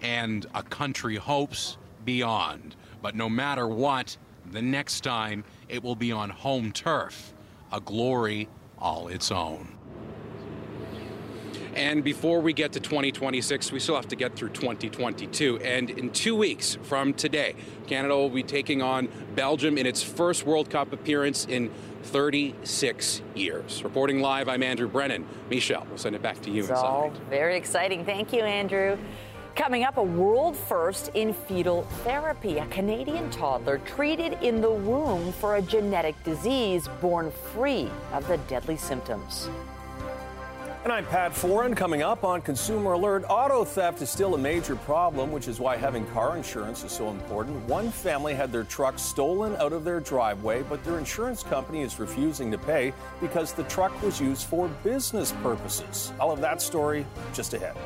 [0.00, 2.76] And a country hopes beyond.
[3.02, 4.16] But no matter what,
[4.50, 7.34] the next time it will be on home turf,
[7.72, 8.48] a glory
[8.82, 9.68] all its own.
[11.74, 15.58] And before we get to 2026, we still have to get through 2022.
[15.58, 17.54] And in two weeks from today,
[17.86, 21.70] Canada will be taking on Belgium in its first World Cup appearance in
[22.02, 23.82] 36 years.
[23.82, 25.26] Reporting live, I'm Andrew Brennan.
[25.48, 26.62] Michelle, we'll send it back to you.
[26.62, 28.04] It's all very exciting.
[28.04, 28.98] Thank you, Andrew.
[29.54, 32.56] Coming up, a world first in fetal therapy.
[32.56, 38.38] A Canadian toddler treated in the womb for a genetic disease born free of the
[38.48, 39.50] deadly symptoms.
[40.84, 41.76] And I'm Pat Foran.
[41.76, 45.76] Coming up on Consumer Alert, auto theft is still a major problem, which is why
[45.76, 47.62] having car insurance is so important.
[47.68, 52.00] One family had their truck stolen out of their driveway, but their insurance company is
[52.00, 56.10] refusing to pay because the truck was used for business purposes.
[56.18, 57.76] All of that story just ahead.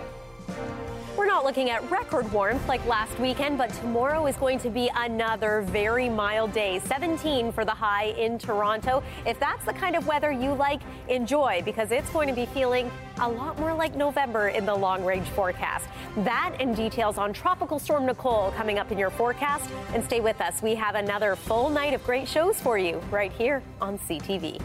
[1.16, 4.90] We're not looking at record warmth like last weekend, but tomorrow is going to be
[4.94, 6.78] another very mild day.
[6.80, 9.02] 17 for the high in Toronto.
[9.24, 12.90] If that's the kind of weather you like, enjoy because it's going to be feeling
[13.22, 15.86] a lot more like November in the long range forecast.
[16.18, 19.70] That and details on Tropical Storm Nicole coming up in your forecast.
[19.94, 20.60] And stay with us.
[20.60, 24.60] We have another full night of great shows for you right here on CTV.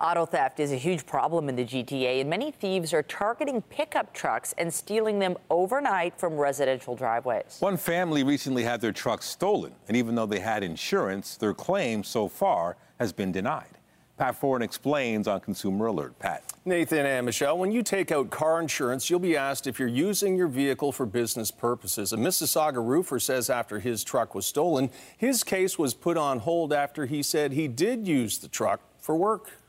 [0.00, 4.14] Auto theft is a huge problem in the GTA, and many thieves are targeting pickup
[4.14, 7.58] trucks and stealing them overnight from residential driveways.
[7.60, 12.02] One family recently had their truck stolen, and even though they had insurance, their claim
[12.02, 13.76] so far has been denied.
[14.16, 16.18] Pat Foran explains on Consumer Alert.
[16.18, 16.44] Pat.
[16.64, 20.34] Nathan and Michelle, when you take out car insurance, you'll be asked if you're using
[20.34, 22.14] your vehicle for business purposes.
[22.14, 26.72] A Mississauga roofer says after his truck was stolen, his case was put on hold
[26.72, 29.59] after he said he did use the truck for work.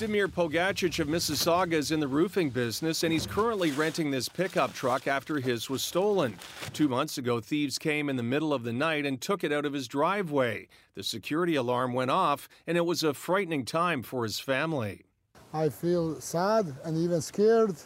[0.00, 4.72] Demir Pogacic of Mississauga is in the roofing business, and he's currently renting this pickup
[4.72, 6.38] truck after his was stolen.
[6.72, 9.66] Two months ago, thieves came in the middle of the night and took it out
[9.66, 10.68] of his driveway.
[10.94, 15.02] The security alarm went off, and it was a frightening time for his family.
[15.52, 17.76] I feel sad and even scared.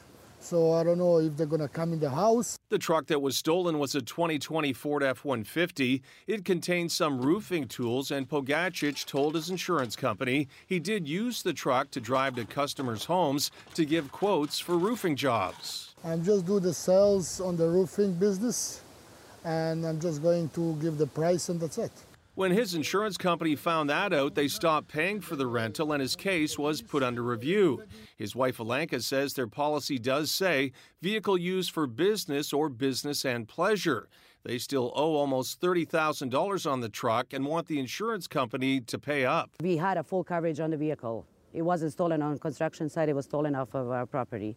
[0.44, 2.58] So I don't know if they're going to come in the house.
[2.68, 6.02] The truck that was stolen was a 2020 Ford F-150.
[6.26, 11.54] It contained some roofing tools, and Pogacic told his insurance company he did use the
[11.54, 15.94] truck to drive to customers' homes to give quotes for roofing jobs.
[16.04, 18.82] I'm just do the sales on the roofing business,
[19.46, 21.92] and I'm just going to give the price, and that's it.
[22.36, 26.16] When his insurance company found that out, they stopped paying for the rental and his
[26.16, 27.84] case was put under review.
[28.16, 33.46] His wife Alanka says their policy does say vehicle used for business or business and
[33.46, 34.08] pleasure.
[34.42, 39.24] They still owe almost $30,000 on the truck and want the insurance company to pay
[39.24, 39.50] up.
[39.62, 41.24] We had a full coverage on the vehicle.
[41.52, 44.56] it wasn't stolen on construction site, it was stolen off of our property.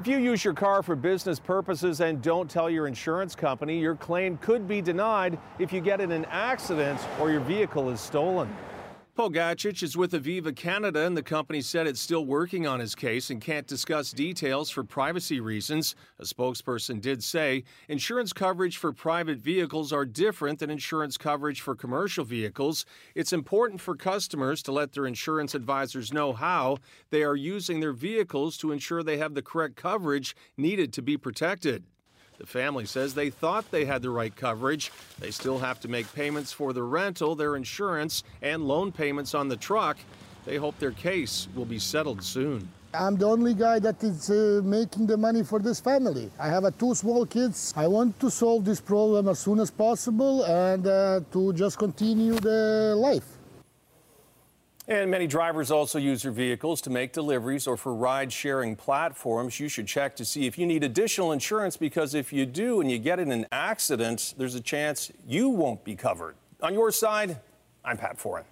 [0.00, 3.96] If you use your car for business purposes and don't tell your insurance company, your
[3.96, 8.48] claim could be denied if you get in an accident or your vehicle is stolen.
[9.20, 13.28] Pogacic is with Aviva Canada, and the company said it's still working on his case
[13.28, 15.94] and can't discuss details for privacy reasons.
[16.18, 21.74] A spokesperson did say insurance coverage for private vehicles are different than insurance coverage for
[21.74, 22.86] commercial vehicles.
[23.14, 26.78] It's important for customers to let their insurance advisors know how
[27.10, 31.18] they are using their vehicles to ensure they have the correct coverage needed to be
[31.18, 31.84] protected.
[32.40, 34.90] The family says they thought they had the right coverage.
[35.18, 39.48] They still have to make payments for the rental, their insurance, and loan payments on
[39.48, 39.98] the truck.
[40.46, 42.66] They hope their case will be settled soon.
[42.94, 46.30] I'm the only guy that is uh, making the money for this family.
[46.40, 47.74] I have uh, two small kids.
[47.76, 52.36] I want to solve this problem as soon as possible and uh, to just continue
[52.40, 53.39] the life.
[54.90, 59.60] And many drivers also use their vehicles to make deliveries or for ride sharing platforms.
[59.60, 62.90] You should check to see if you need additional insurance because if you do and
[62.90, 66.34] you get in an accident, there's a chance you won't be covered.
[66.60, 67.38] On your side,
[67.84, 68.42] I'm Pat Foran.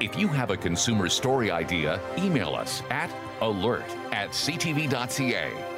[0.00, 5.69] If you have a consumer story idea, email us at alert at ctv.ca.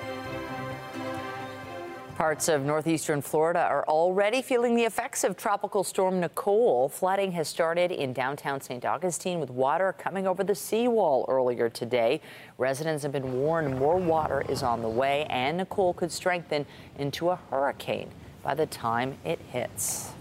[2.22, 6.88] Parts of northeastern Florida are already feeling the effects of Tropical Storm Nicole.
[6.88, 8.84] Flooding has started in downtown St.
[8.84, 12.20] Augustine with water coming over the seawall earlier today.
[12.58, 16.64] Residents have been warned more water is on the way and Nicole could strengthen
[16.96, 18.08] into a hurricane
[18.44, 20.12] by the time it hits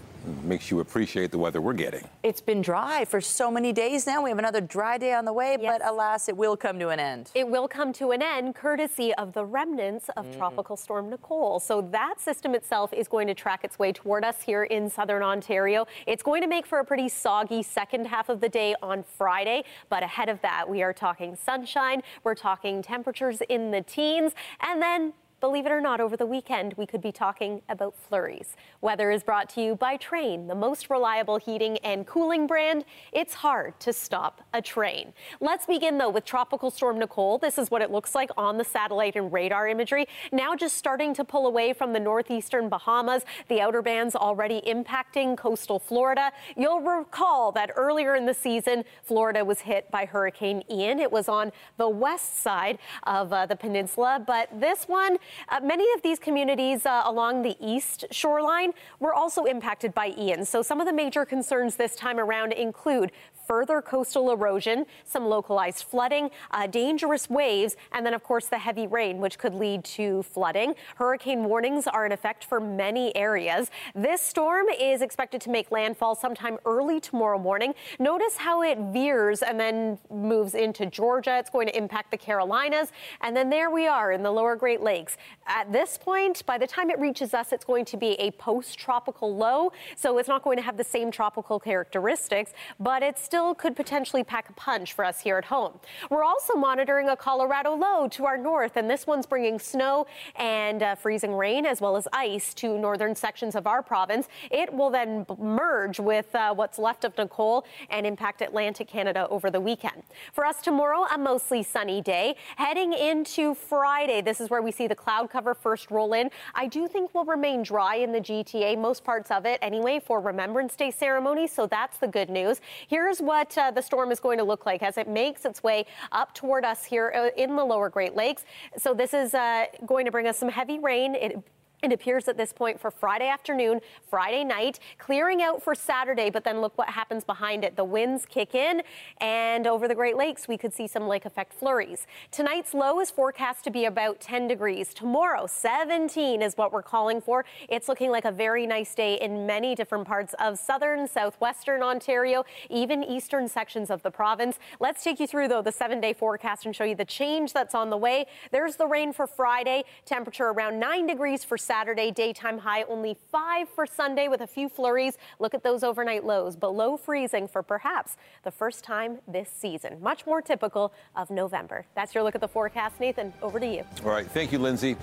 [0.44, 2.06] makes you appreciate the weather we're getting.
[2.22, 4.22] It's been dry for so many days now.
[4.22, 5.78] We have another dry day on the way, yes.
[5.78, 7.30] but alas, it will come to an end.
[7.34, 10.36] It will come to an end courtesy of the remnants of mm.
[10.36, 11.60] Tropical Storm Nicole.
[11.60, 15.22] So that system itself is going to track its way toward us here in southern
[15.22, 15.86] Ontario.
[16.06, 19.64] It's going to make for a pretty soggy second half of the day on Friday,
[19.88, 24.80] but ahead of that, we are talking sunshine, we're talking temperatures in the teens, and
[24.80, 28.54] then Believe it or not, over the weekend, we could be talking about flurries.
[28.80, 32.84] Weather is brought to you by Trane, the most reliable heating and cooling brand.
[33.10, 35.12] It's hard to stop a Trane.
[35.40, 37.38] Let's begin, though, with Tropical Storm Nicole.
[37.38, 40.06] This is what it looks like on the satellite and radar imagery.
[40.30, 43.24] Now just starting to pull away from the northeastern Bahamas.
[43.48, 46.30] The outer bands already impacting coastal Florida.
[46.56, 51.00] You'll recall that earlier in the season, Florida was hit by Hurricane Ian.
[51.00, 52.78] It was on the west side
[53.08, 57.56] of uh, the peninsula, but this one uh, many of these communities uh, along the
[57.60, 60.44] east shoreline were also impacted by Ian.
[60.44, 63.12] So some of the major concerns this time around include
[63.52, 68.86] further coastal erosion, some localized flooding, uh, dangerous waves, and then, of course, the heavy
[68.86, 70.74] rain, which could lead to flooding.
[70.96, 73.70] Hurricane warnings are in effect for many areas.
[73.94, 77.74] This storm is expected to make landfall sometime early tomorrow morning.
[77.98, 81.36] Notice how it veers and then moves into Georgia.
[81.36, 82.90] It's going to impact the Carolinas.
[83.20, 85.18] And then there we are in the lower Great Lakes.
[85.46, 88.78] At this point, by the time it reaches us, it's going to be a post
[88.78, 89.72] tropical low.
[89.94, 94.22] So it's not going to have the same tropical characteristics, but it's still could potentially
[94.22, 95.72] pack a punch for us here at home.
[96.08, 100.82] We're also monitoring a Colorado low to our north, and this one's bringing snow and
[100.82, 104.28] uh, freezing rain as well as ice to northern sections of our province.
[104.50, 109.50] It will then merge with uh, what's left of Nicole and impact Atlantic Canada over
[109.50, 110.02] the weekend.
[110.32, 112.36] For us tomorrow, a mostly sunny day.
[112.56, 116.30] Heading into Friday, this is where we see the cloud cover first roll in.
[116.54, 120.20] I do think we'll remain dry in the GTA, most parts of it anyway, for
[120.20, 122.60] Remembrance Day ceremony, so that's the good news.
[122.88, 125.86] Here's what uh, the storm is going to look like as it makes its way
[126.10, 128.44] up toward us here uh, in the lower Great Lakes.
[128.76, 131.14] So this is uh, going to bring us some heavy rain.
[131.14, 131.42] It
[131.82, 136.44] it appears at this point for Friday afternoon, Friday night, clearing out for Saturday, but
[136.44, 137.74] then look what happens behind it.
[137.74, 138.82] The winds kick in,
[139.20, 142.06] and over the Great Lakes, we could see some lake effect flurries.
[142.30, 144.94] Tonight's low is forecast to be about 10 degrees.
[144.94, 147.44] Tomorrow, 17 is what we're calling for.
[147.68, 152.44] It's looking like a very nice day in many different parts of southern, southwestern Ontario,
[152.70, 154.60] even eastern sections of the province.
[154.78, 157.74] Let's take you through, though, the seven day forecast and show you the change that's
[157.74, 158.26] on the way.
[158.52, 163.66] There's the rain for Friday, temperature around 9 degrees for Saturday, daytime high only 5
[163.66, 165.16] for Sunday with a few flurries.
[165.38, 169.96] Look at those overnight lows, below freezing for perhaps the first time this season.
[170.02, 171.86] Much more typical of November.
[171.94, 173.32] That's your look at the forecast, Nathan.
[173.40, 173.84] Over to you.
[174.04, 174.30] All right.
[174.30, 174.98] Thank you, Lindsay.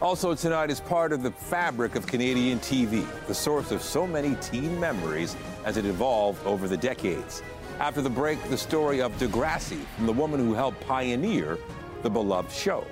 [0.00, 4.36] Also tonight is part of the fabric of Canadian TV, the source of so many
[4.36, 7.42] teen memories as it evolved over the decades.
[7.80, 11.58] After the break, the story of Degrassi from the woman who helped pioneer
[12.04, 12.84] the beloved show.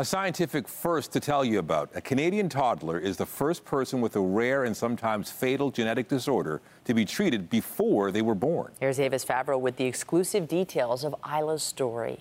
[0.00, 1.90] A scientific first to tell you about.
[1.94, 6.62] A Canadian toddler is the first person with a rare and sometimes fatal genetic disorder
[6.86, 8.72] to be treated before they were born.
[8.80, 12.20] Here's Avis Favaro with the exclusive details of Isla's story.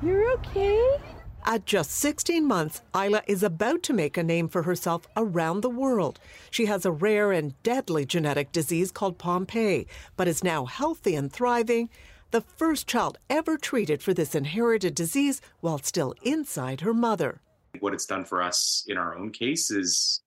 [0.00, 1.00] You're okay?
[1.44, 5.70] At just 16 months, Isla is about to make a name for herself around the
[5.70, 6.20] world.
[6.52, 11.32] She has a rare and deadly genetic disease called Pompe, but is now healthy and
[11.32, 11.90] thriving
[12.32, 17.40] the first child ever treated for this inherited disease while still inside her mother.
[17.80, 20.22] What it's done for us in our own case is,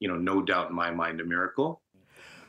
[0.00, 1.80] you know, no doubt in my mind, a miracle.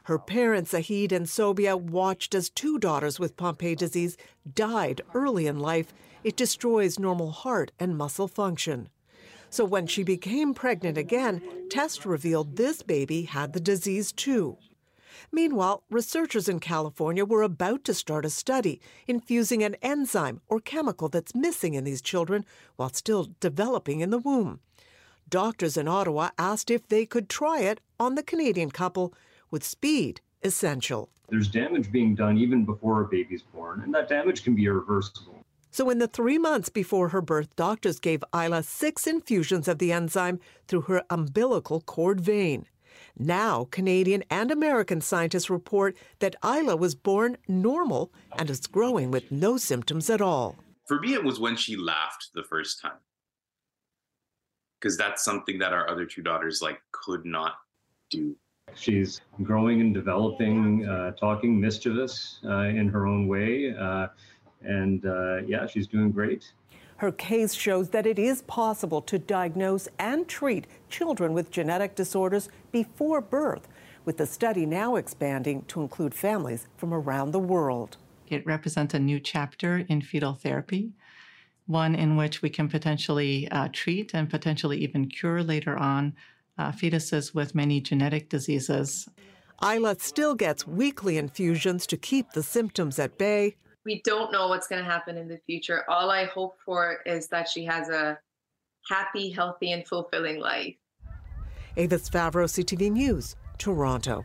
[0.04, 4.18] Her parents, Zahid and Sobia, watched as two daughters with Pompe disease
[4.56, 5.94] died early in life.
[6.24, 8.90] It destroys normal heart and muscle function.
[9.52, 14.58] So when she became pregnant again, tests revealed this baby had the disease too.
[15.32, 21.09] Meanwhile, researchers in California were about to start a study infusing an enzyme or chemical
[21.09, 22.45] that's missing in these children
[22.76, 24.59] while still developing in the womb.
[25.30, 29.13] Doctors in Ottawa asked if they could try it on the Canadian couple
[29.51, 31.09] with speed essential.
[31.30, 35.36] There's damage being done even before a baby's born, and that damage can be irreversible.
[35.72, 39.91] So, in the three months before her birth, doctors gave Isla six infusions of the
[39.91, 42.65] enzyme through her umbilical cord vein.
[43.22, 49.30] Now, Canadian and American scientists report that Isla was born normal and is growing with
[49.30, 50.55] no symptoms at all.
[50.88, 52.97] For me, it was when she laughed the first time.
[54.80, 57.55] Because that's something that our other two daughters like could not
[58.09, 58.38] do.
[58.74, 63.76] She's growing and developing, uh, talking mischievous uh, in her own way.
[63.78, 64.07] Uh,
[64.61, 66.53] and uh, yeah, she's doing great.
[67.00, 72.50] Her case shows that it is possible to diagnose and treat children with genetic disorders
[72.74, 73.70] before birth,
[74.04, 77.95] with the study now expanding to include families from around the world.
[78.28, 80.91] It represents a new chapter in fetal therapy,
[81.68, 86.14] one in which we can potentially uh, treat and potentially even cure later on
[86.58, 89.08] uh, fetuses with many genetic diseases.
[89.64, 93.56] Isla still gets weekly infusions to keep the symptoms at bay,
[93.90, 95.84] we don't know what's going to happen in the future.
[95.90, 98.20] All I hope for is that she has a
[98.88, 100.76] happy, healthy, and fulfilling life.
[101.76, 104.24] Avis Favaro, CTV News, Toronto.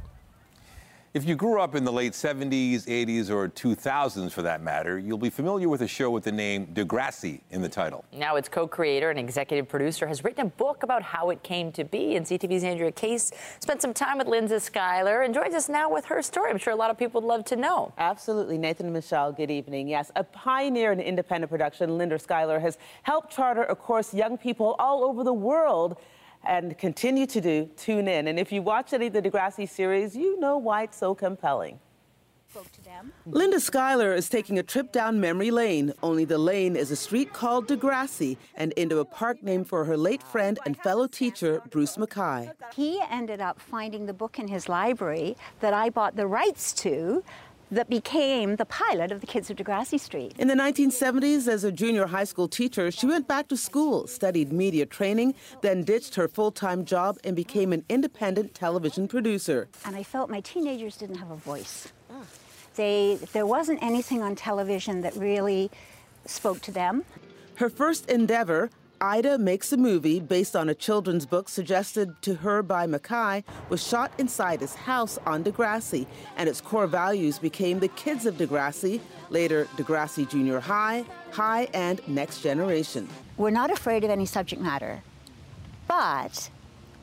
[1.15, 5.17] If you grew up in the late 70s, 80s, or 2000s for that matter, you'll
[5.17, 8.05] be familiar with a show with the name Degrassi in the title.
[8.13, 11.85] Now its co-creator and executive producer has written a book about how it came to
[11.85, 15.89] be, and CTV's Andria Case spent some time with Linda Schuyler and joins us now
[15.89, 16.51] with her story.
[16.51, 17.93] I'm sure a lot of people would love to know.
[17.97, 18.59] Absolutely.
[18.59, 19.87] Nathan and Michelle, good evening.
[19.87, 24.75] Yes, a pioneer in independent production, Linda Schuyler has helped charter a course young people
[24.81, 25.97] all over the world
[26.47, 28.29] and continue to do, tune in.
[28.29, 31.79] And if you watch any of the Degrassi series, you know why it's so compelling.
[33.27, 37.33] Linda Schuyler is taking a trip down memory lane, only the lane is a street
[37.33, 41.99] called Degrassi and into a park named for her late friend and fellow teacher, Bruce
[41.99, 42.51] Mackey.
[42.75, 47.25] He ended up finding the book in his library that I bought the rights to
[47.71, 50.35] that became the pilot of the Kids of Degrassi Street.
[50.39, 54.53] In the 1970s, as a junior high school teacher, she went back to school, studied
[54.53, 59.69] media training, then ditched her full time job and became an independent television producer.
[59.85, 61.89] And I felt my teenagers didn't have a voice.
[62.77, 65.71] They, there wasn't anything on television that really
[66.27, 67.05] spoke to them.
[67.57, 68.71] Her first endeavor,
[69.05, 73.87] Ida Makes a Movie, based on a children's book suggested to her by Mackey, was
[73.87, 76.07] shot inside his house on Degrassi,
[76.39, 82.01] and its core values became the kids of Degrassi, later Degrassi Junior High, High, and
[82.09, 83.07] Next Generation.
[83.37, 85.03] We're not afraid of any subject matter,
[85.87, 86.49] but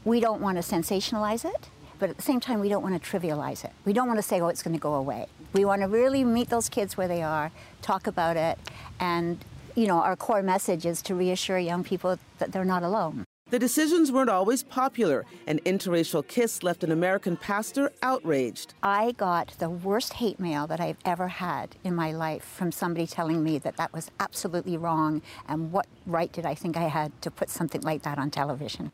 [0.03, 3.09] we don't want to sensationalize it, but at the same time, we don't want to
[3.09, 3.73] trivialize it.
[3.85, 5.27] We don't want to say, oh, it's going to go away.
[5.53, 7.51] We want to really meet those kids where they are,
[7.83, 8.57] talk about it,
[8.99, 9.37] and
[9.75, 13.25] you know, our core message is to reassure young people that they're not alone.
[13.51, 15.25] The decisions weren't always popular.
[15.45, 18.73] An interracial kiss left an American pastor outraged.
[18.81, 23.05] I got the worst hate mail that I've ever had in my life from somebody
[23.05, 27.11] telling me that that was absolutely wrong and what right did I think I had
[27.23, 28.93] to put something like that on television.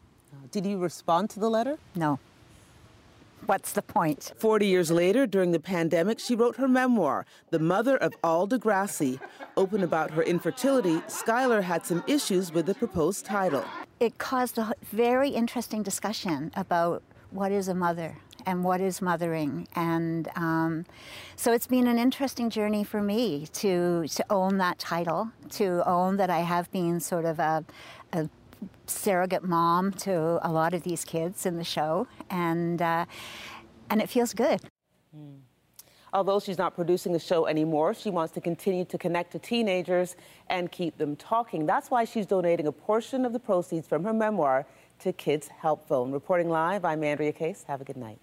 [0.49, 1.77] Did you respond to the letter?
[1.93, 2.17] No.
[3.47, 4.33] What's the point?
[4.39, 9.21] 40 years later, during the pandemic, she wrote her memoir, The Mother of All Degrassi.
[9.55, 13.63] Open about her infertility, Schuyler had some issues with the proposed title.
[14.01, 19.69] It caused a very interesting discussion about what is a mother and what is mothering.
[19.75, 20.85] And um,
[21.37, 26.17] so it's been an interesting journey for me to, to own that title, to own
[26.17, 27.63] that I have been sort of a,
[28.11, 28.29] a
[28.85, 33.05] surrogate mom to a lot of these kids in the show, and uh,
[33.89, 34.61] and it feels good.
[35.15, 35.39] Mm.
[36.13, 40.15] Although she's not producing the show anymore, she wants to continue to connect to teenagers
[40.49, 41.65] and keep them talking.
[41.65, 44.65] That's why she's donating a portion of the proceeds from her memoir
[44.99, 46.11] to Kids Help Phone.
[46.11, 47.65] Reporting live, I'm Andria Case.
[47.67, 48.19] Have a good night.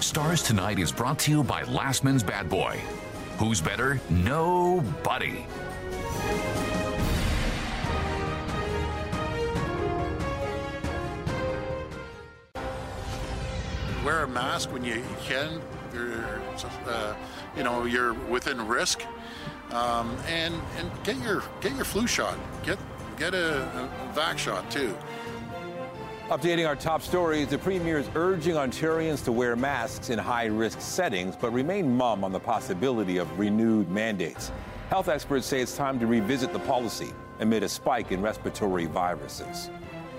[0.00, 2.80] Stars Tonight is brought to you by Lastman's Bad Boy.
[3.38, 4.00] Who's better?
[4.08, 5.44] Nobody.
[14.08, 15.60] Wear a mask when you can.
[15.92, 16.40] You're,
[16.86, 17.14] uh,
[17.54, 19.02] you know, you're within risk,
[19.70, 22.38] um, and and get your get your flu shot.
[22.62, 22.78] Get
[23.18, 24.96] get a, a vac shot too.
[26.30, 30.80] Updating our top stories, the Premier is urging Ontarians to wear masks in high risk
[30.80, 34.50] settings, but remain mum on the possibility of renewed mandates.
[34.88, 39.68] Health experts say it's time to revisit the policy amid a spike in respiratory viruses.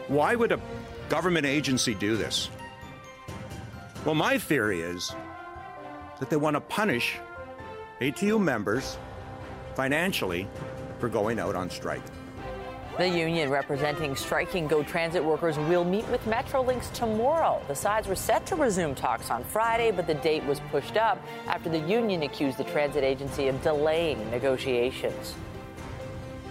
[0.10, 0.62] Why would a
[1.10, 2.52] government agency do this?
[4.06, 5.14] Well, my theory is
[6.20, 7.18] that they want to punish
[8.00, 8.98] ATU members
[9.76, 10.48] financially
[11.00, 12.02] for going out on strike.
[12.98, 17.62] The union representing striking GO Transit workers will meet with Metrolinx tomorrow.
[17.68, 21.22] The sides were set to resume talks on Friday, but the date was pushed up
[21.48, 25.36] after the union accused the transit agency of delaying negotiations.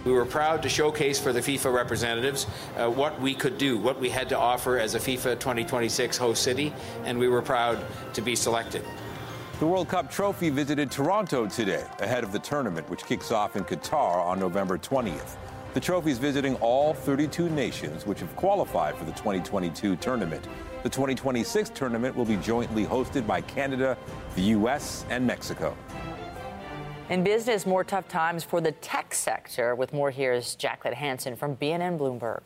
[0.05, 2.47] We were proud to showcase for the FIFA representatives
[2.77, 6.41] uh, what we could do, what we had to offer as a FIFA 2026 host
[6.41, 6.73] city,
[7.03, 7.83] and we were proud
[8.13, 8.83] to be selected.
[9.59, 13.65] The World Cup trophy visited Toronto today, ahead of the tournament, which kicks off in
[13.65, 15.35] Qatar on November 20th.
[15.73, 20.47] The trophy is visiting all 32 nations which have qualified for the 2022 tournament.
[20.81, 23.97] The 2026 tournament will be jointly hosted by Canada,
[24.35, 25.75] the U.S., and Mexico.
[27.09, 29.73] In business, more tough times for the tech sector.
[29.73, 32.41] With more, here's Jacqueline Hansen from BNN Bloomberg.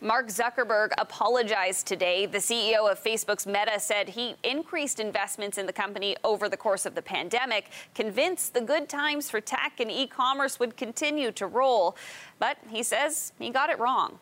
[0.00, 2.24] Mark Zuckerberg apologized today.
[2.24, 6.86] The CEO of Facebook's Meta said he increased investments in the company over the course
[6.86, 11.46] of the pandemic, convinced the good times for tech and e commerce would continue to
[11.46, 11.98] roll.
[12.38, 14.18] But he says he got it wrong.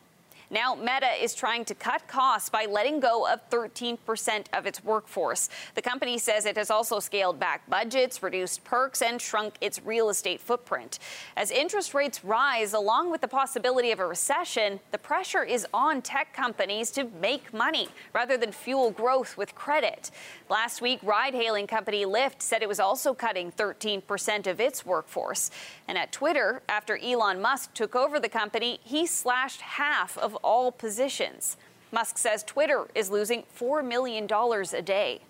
[0.52, 5.48] Now, Meta is trying to cut costs by letting go of 13% of its workforce.
[5.74, 10.10] The company says it has also scaled back budgets, reduced perks, and shrunk its real
[10.10, 10.98] estate footprint.
[11.38, 16.02] As interest rates rise, along with the possibility of a recession, the pressure is on
[16.02, 20.10] tech companies to make money rather than fuel growth with credit.
[20.50, 25.50] Last week, ride hailing company Lyft said it was also cutting 13% of its workforce.
[25.88, 30.72] And at Twitter, after Elon Musk took over the company, he slashed half of all
[30.72, 31.56] positions.
[31.90, 35.20] Musk says Twitter is losing $4 million a day.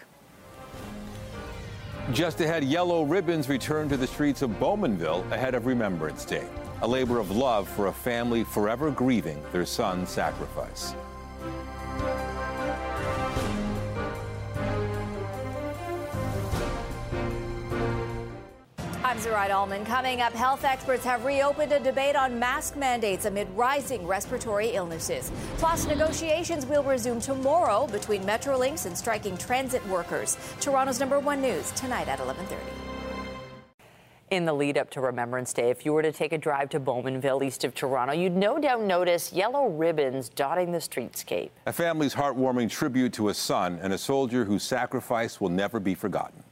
[2.13, 6.45] Just ahead, yellow ribbons return to the streets of Bowmanville ahead of Remembrance Day,
[6.83, 10.95] a labor of love for a family forever grieving their son's sacrifice.
[19.23, 19.85] I'm Zuraidah Alman.
[19.85, 25.31] Coming up, health experts have reopened a debate on mask mandates amid rising respiratory illnesses.
[25.59, 30.37] Plus, negotiations will resume tomorrow between Metrolinx and striking transit workers.
[30.61, 32.57] Toronto's number one news tonight at 11:30.
[34.31, 36.81] In the lead up to Remembrance Day, if you were to take a drive to
[36.81, 41.51] Bowmanville, east of Toronto, you'd no doubt notice yellow ribbons dotting the streetscape.
[41.67, 45.95] A family's heartwarming tribute to a son and a soldier whose sacrifice will never be
[45.95, 46.43] forgotten.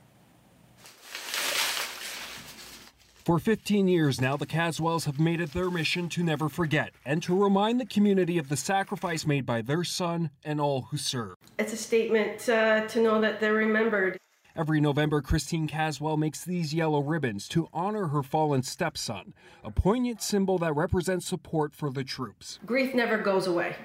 [3.31, 7.23] For 15 years now, the Caswells have made it their mission to never forget and
[7.23, 11.37] to remind the community of the sacrifice made by their son and all who serve.
[11.57, 14.19] It's a statement uh, to know that they're remembered.
[14.57, 20.21] Every November, Christine Caswell makes these yellow ribbons to honor her fallen stepson, a poignant
[20.21, 22.59] symbol that represents support for the troops.
[22.67, 23.77] Grief never goes away.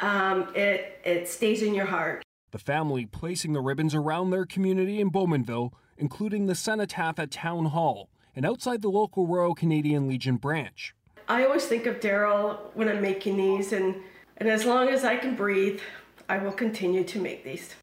[0.00, 2.22] Um, it it stays in your heart.
[2.50, 7.66] The family placing the ribbons around their community in Bowmanville including the cenotaph at Town
[7.66, 10.94] Hall and outside the local Royal Canadian Legion branch.
[11.28, 13.94] I always think of Daryl when I'm making these, and,
[14.38, 15.80] and as long as I can breathe,
[16.28, 17.74] I will continue to make these.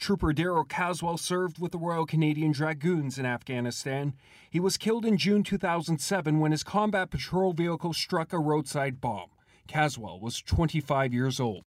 [0.00, 4.14] Trooper Daryl Caswell served with the Royal Canadian Dragoons in Afghanistan.
[4.48, 9.30] He was killed in June 2007 when his combat patrol vehicle struck a roadside bomb,
[9.66, 11.62] Caswell was 25 years old.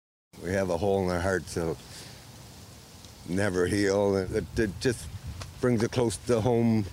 [0.42, 1.76] We have a hole in our heart, so
[3.28, 4.16] never heal.
[4.16, 5.06] It, it just
[5.60, 6.84] brings it close to home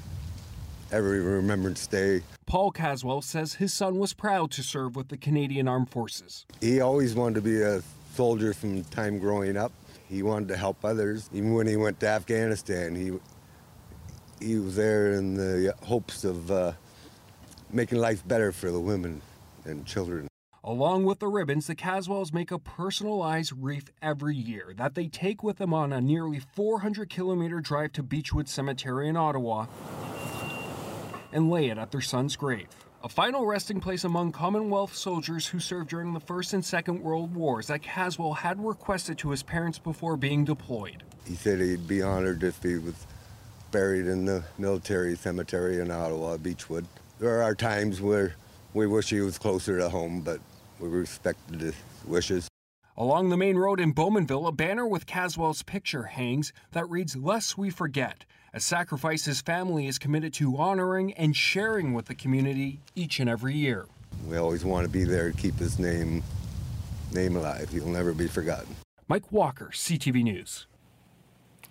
[0.91, 2.21] every Remembrance Day.
[2.45, 6.45] Paul Caswell says his son was proud to serve with the Canadian Armed Forces.
[6.61, 7.81] He always wanted to be a
[8.13, 9.71] soldier from time growing up.
[10.07, 11.29] He wanted to help others.
[11.33, 13.11] Even when he went to Afghanistan, he
[14.45, 16.73] he was there in the hopes of uh,
[17.71, 19.21] making life better for the women
[19.65, 20.27] and children.
[20.65, 25.43] Along with the ribbons, the Caswells make a personalized wreath every year that they take
[25.43, 29.65] with them on a nearly 400 kilometer drive to Beechwood Cemetery in Ottawa
[31.33, 32.69] and lay it at their son's grave.
[33.03, 37.35] A final resting place among Commonwealth soldiers who served during the First and Second World
[37.35, 41.03] Wars that Caswell had requested to his parents before being deployed.
[41.27, 43.05] He said he'd be honored if he was
[43.71, 46.87] buried in the military cemetery in Ottawa, Beechwood.
[47.19, 48.35] There are times where
[48.73, 50.39] we wish he was closer to home, but
[50.83, 51.75] we respected his
[52.05, 52.47] wishes.
[52.97, 57.57] Along the main road in Bowmanville, a banner with Caswell's picture hangs that reads, Less
[57.57, 62.81] we forget, a sacrifice his family is committed to honoring and sharing with the community
[62.95, 63.87] each and every year.
[64.27, 66.21] We always want to be there to keep his name
[67.13, 67.69] name alive.
[67.69, 68.75] He'll never be forgotten.
[69.07, 70.67] Mike Walker, CTV News.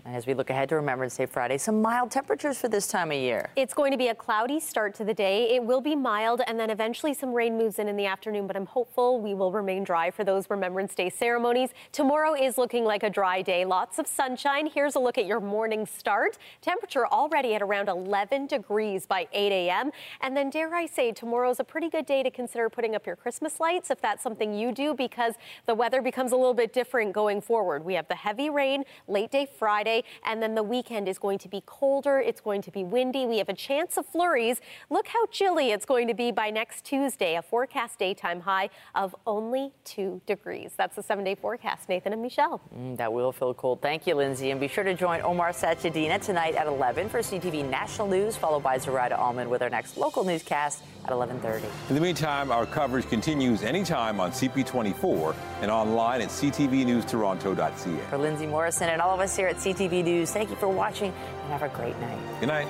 [0.04, 3.18] As we look ahead to Remembrance Day Friday, some mild temperatures for this time of
[3.18, 3.50] year.
[3.54, 5.54] It's going to be a cloudy start to the day.
[5.54, 8.56] It will be mild, and then eventually some rain moves in in the afternoon, but
[8.56, 11.70] I'm hopeful we will remain dry for those Remembrance Day ceremonies.
[11.92, 13.64] Tomorrow is looking like a dry day.
[13.64, 14.66] Lots of sunshine.
[14.66, 16.36] Here's a look at your morning start.
[16.60, 19.92] Temperature already at around 11 degrees by 8 a.m.
[20.20, 23.16] And then, dare I say, tomorrow's a pretty good day to consider putting up your
[23.16, 25.34] Christmas lights if that's something you do, because
[25.66, 27.84] the weather becomes a little bit different going forward.
[27.84, 29.91] We have the heavy rain late day Friday.
[30.24, 32.18] And then the weekend is going to be colder.
[32.20, 33.26] It's going to be windy.
[33.26, 34.60] We have a chance of flurries.
[34.90, 37.36] Look how chilly it's going to be by next Tuesday.
[37.36, 40.72] A forecast daytime high of only two degrees.
[40.76, 41.88] That's the seven day forecast.
[41.88, 42.60] Nathan and Michelle.
[42.76, 43.82] Mm, that will feel cold.
[43.82, 44.50] Thank you, Lindsay.
[44.50, 48.62] And be sure to join Omar Sachedina tonight at 11 for CTV National News, followed
[48.62, 51.64] by Zuraidah Alman with our next local newscast at 11:30.
[51.88, 57.98] In the meantime, our coverage continues anytime on CP24 and online at ctvnewstoronto.ca.
[58.10, 61.12] For Lindsay Morrison and all of us here at CTV News, thank you for watching
[61.42, 62.18] and have a great night.
[62.40, 62.68] Good night.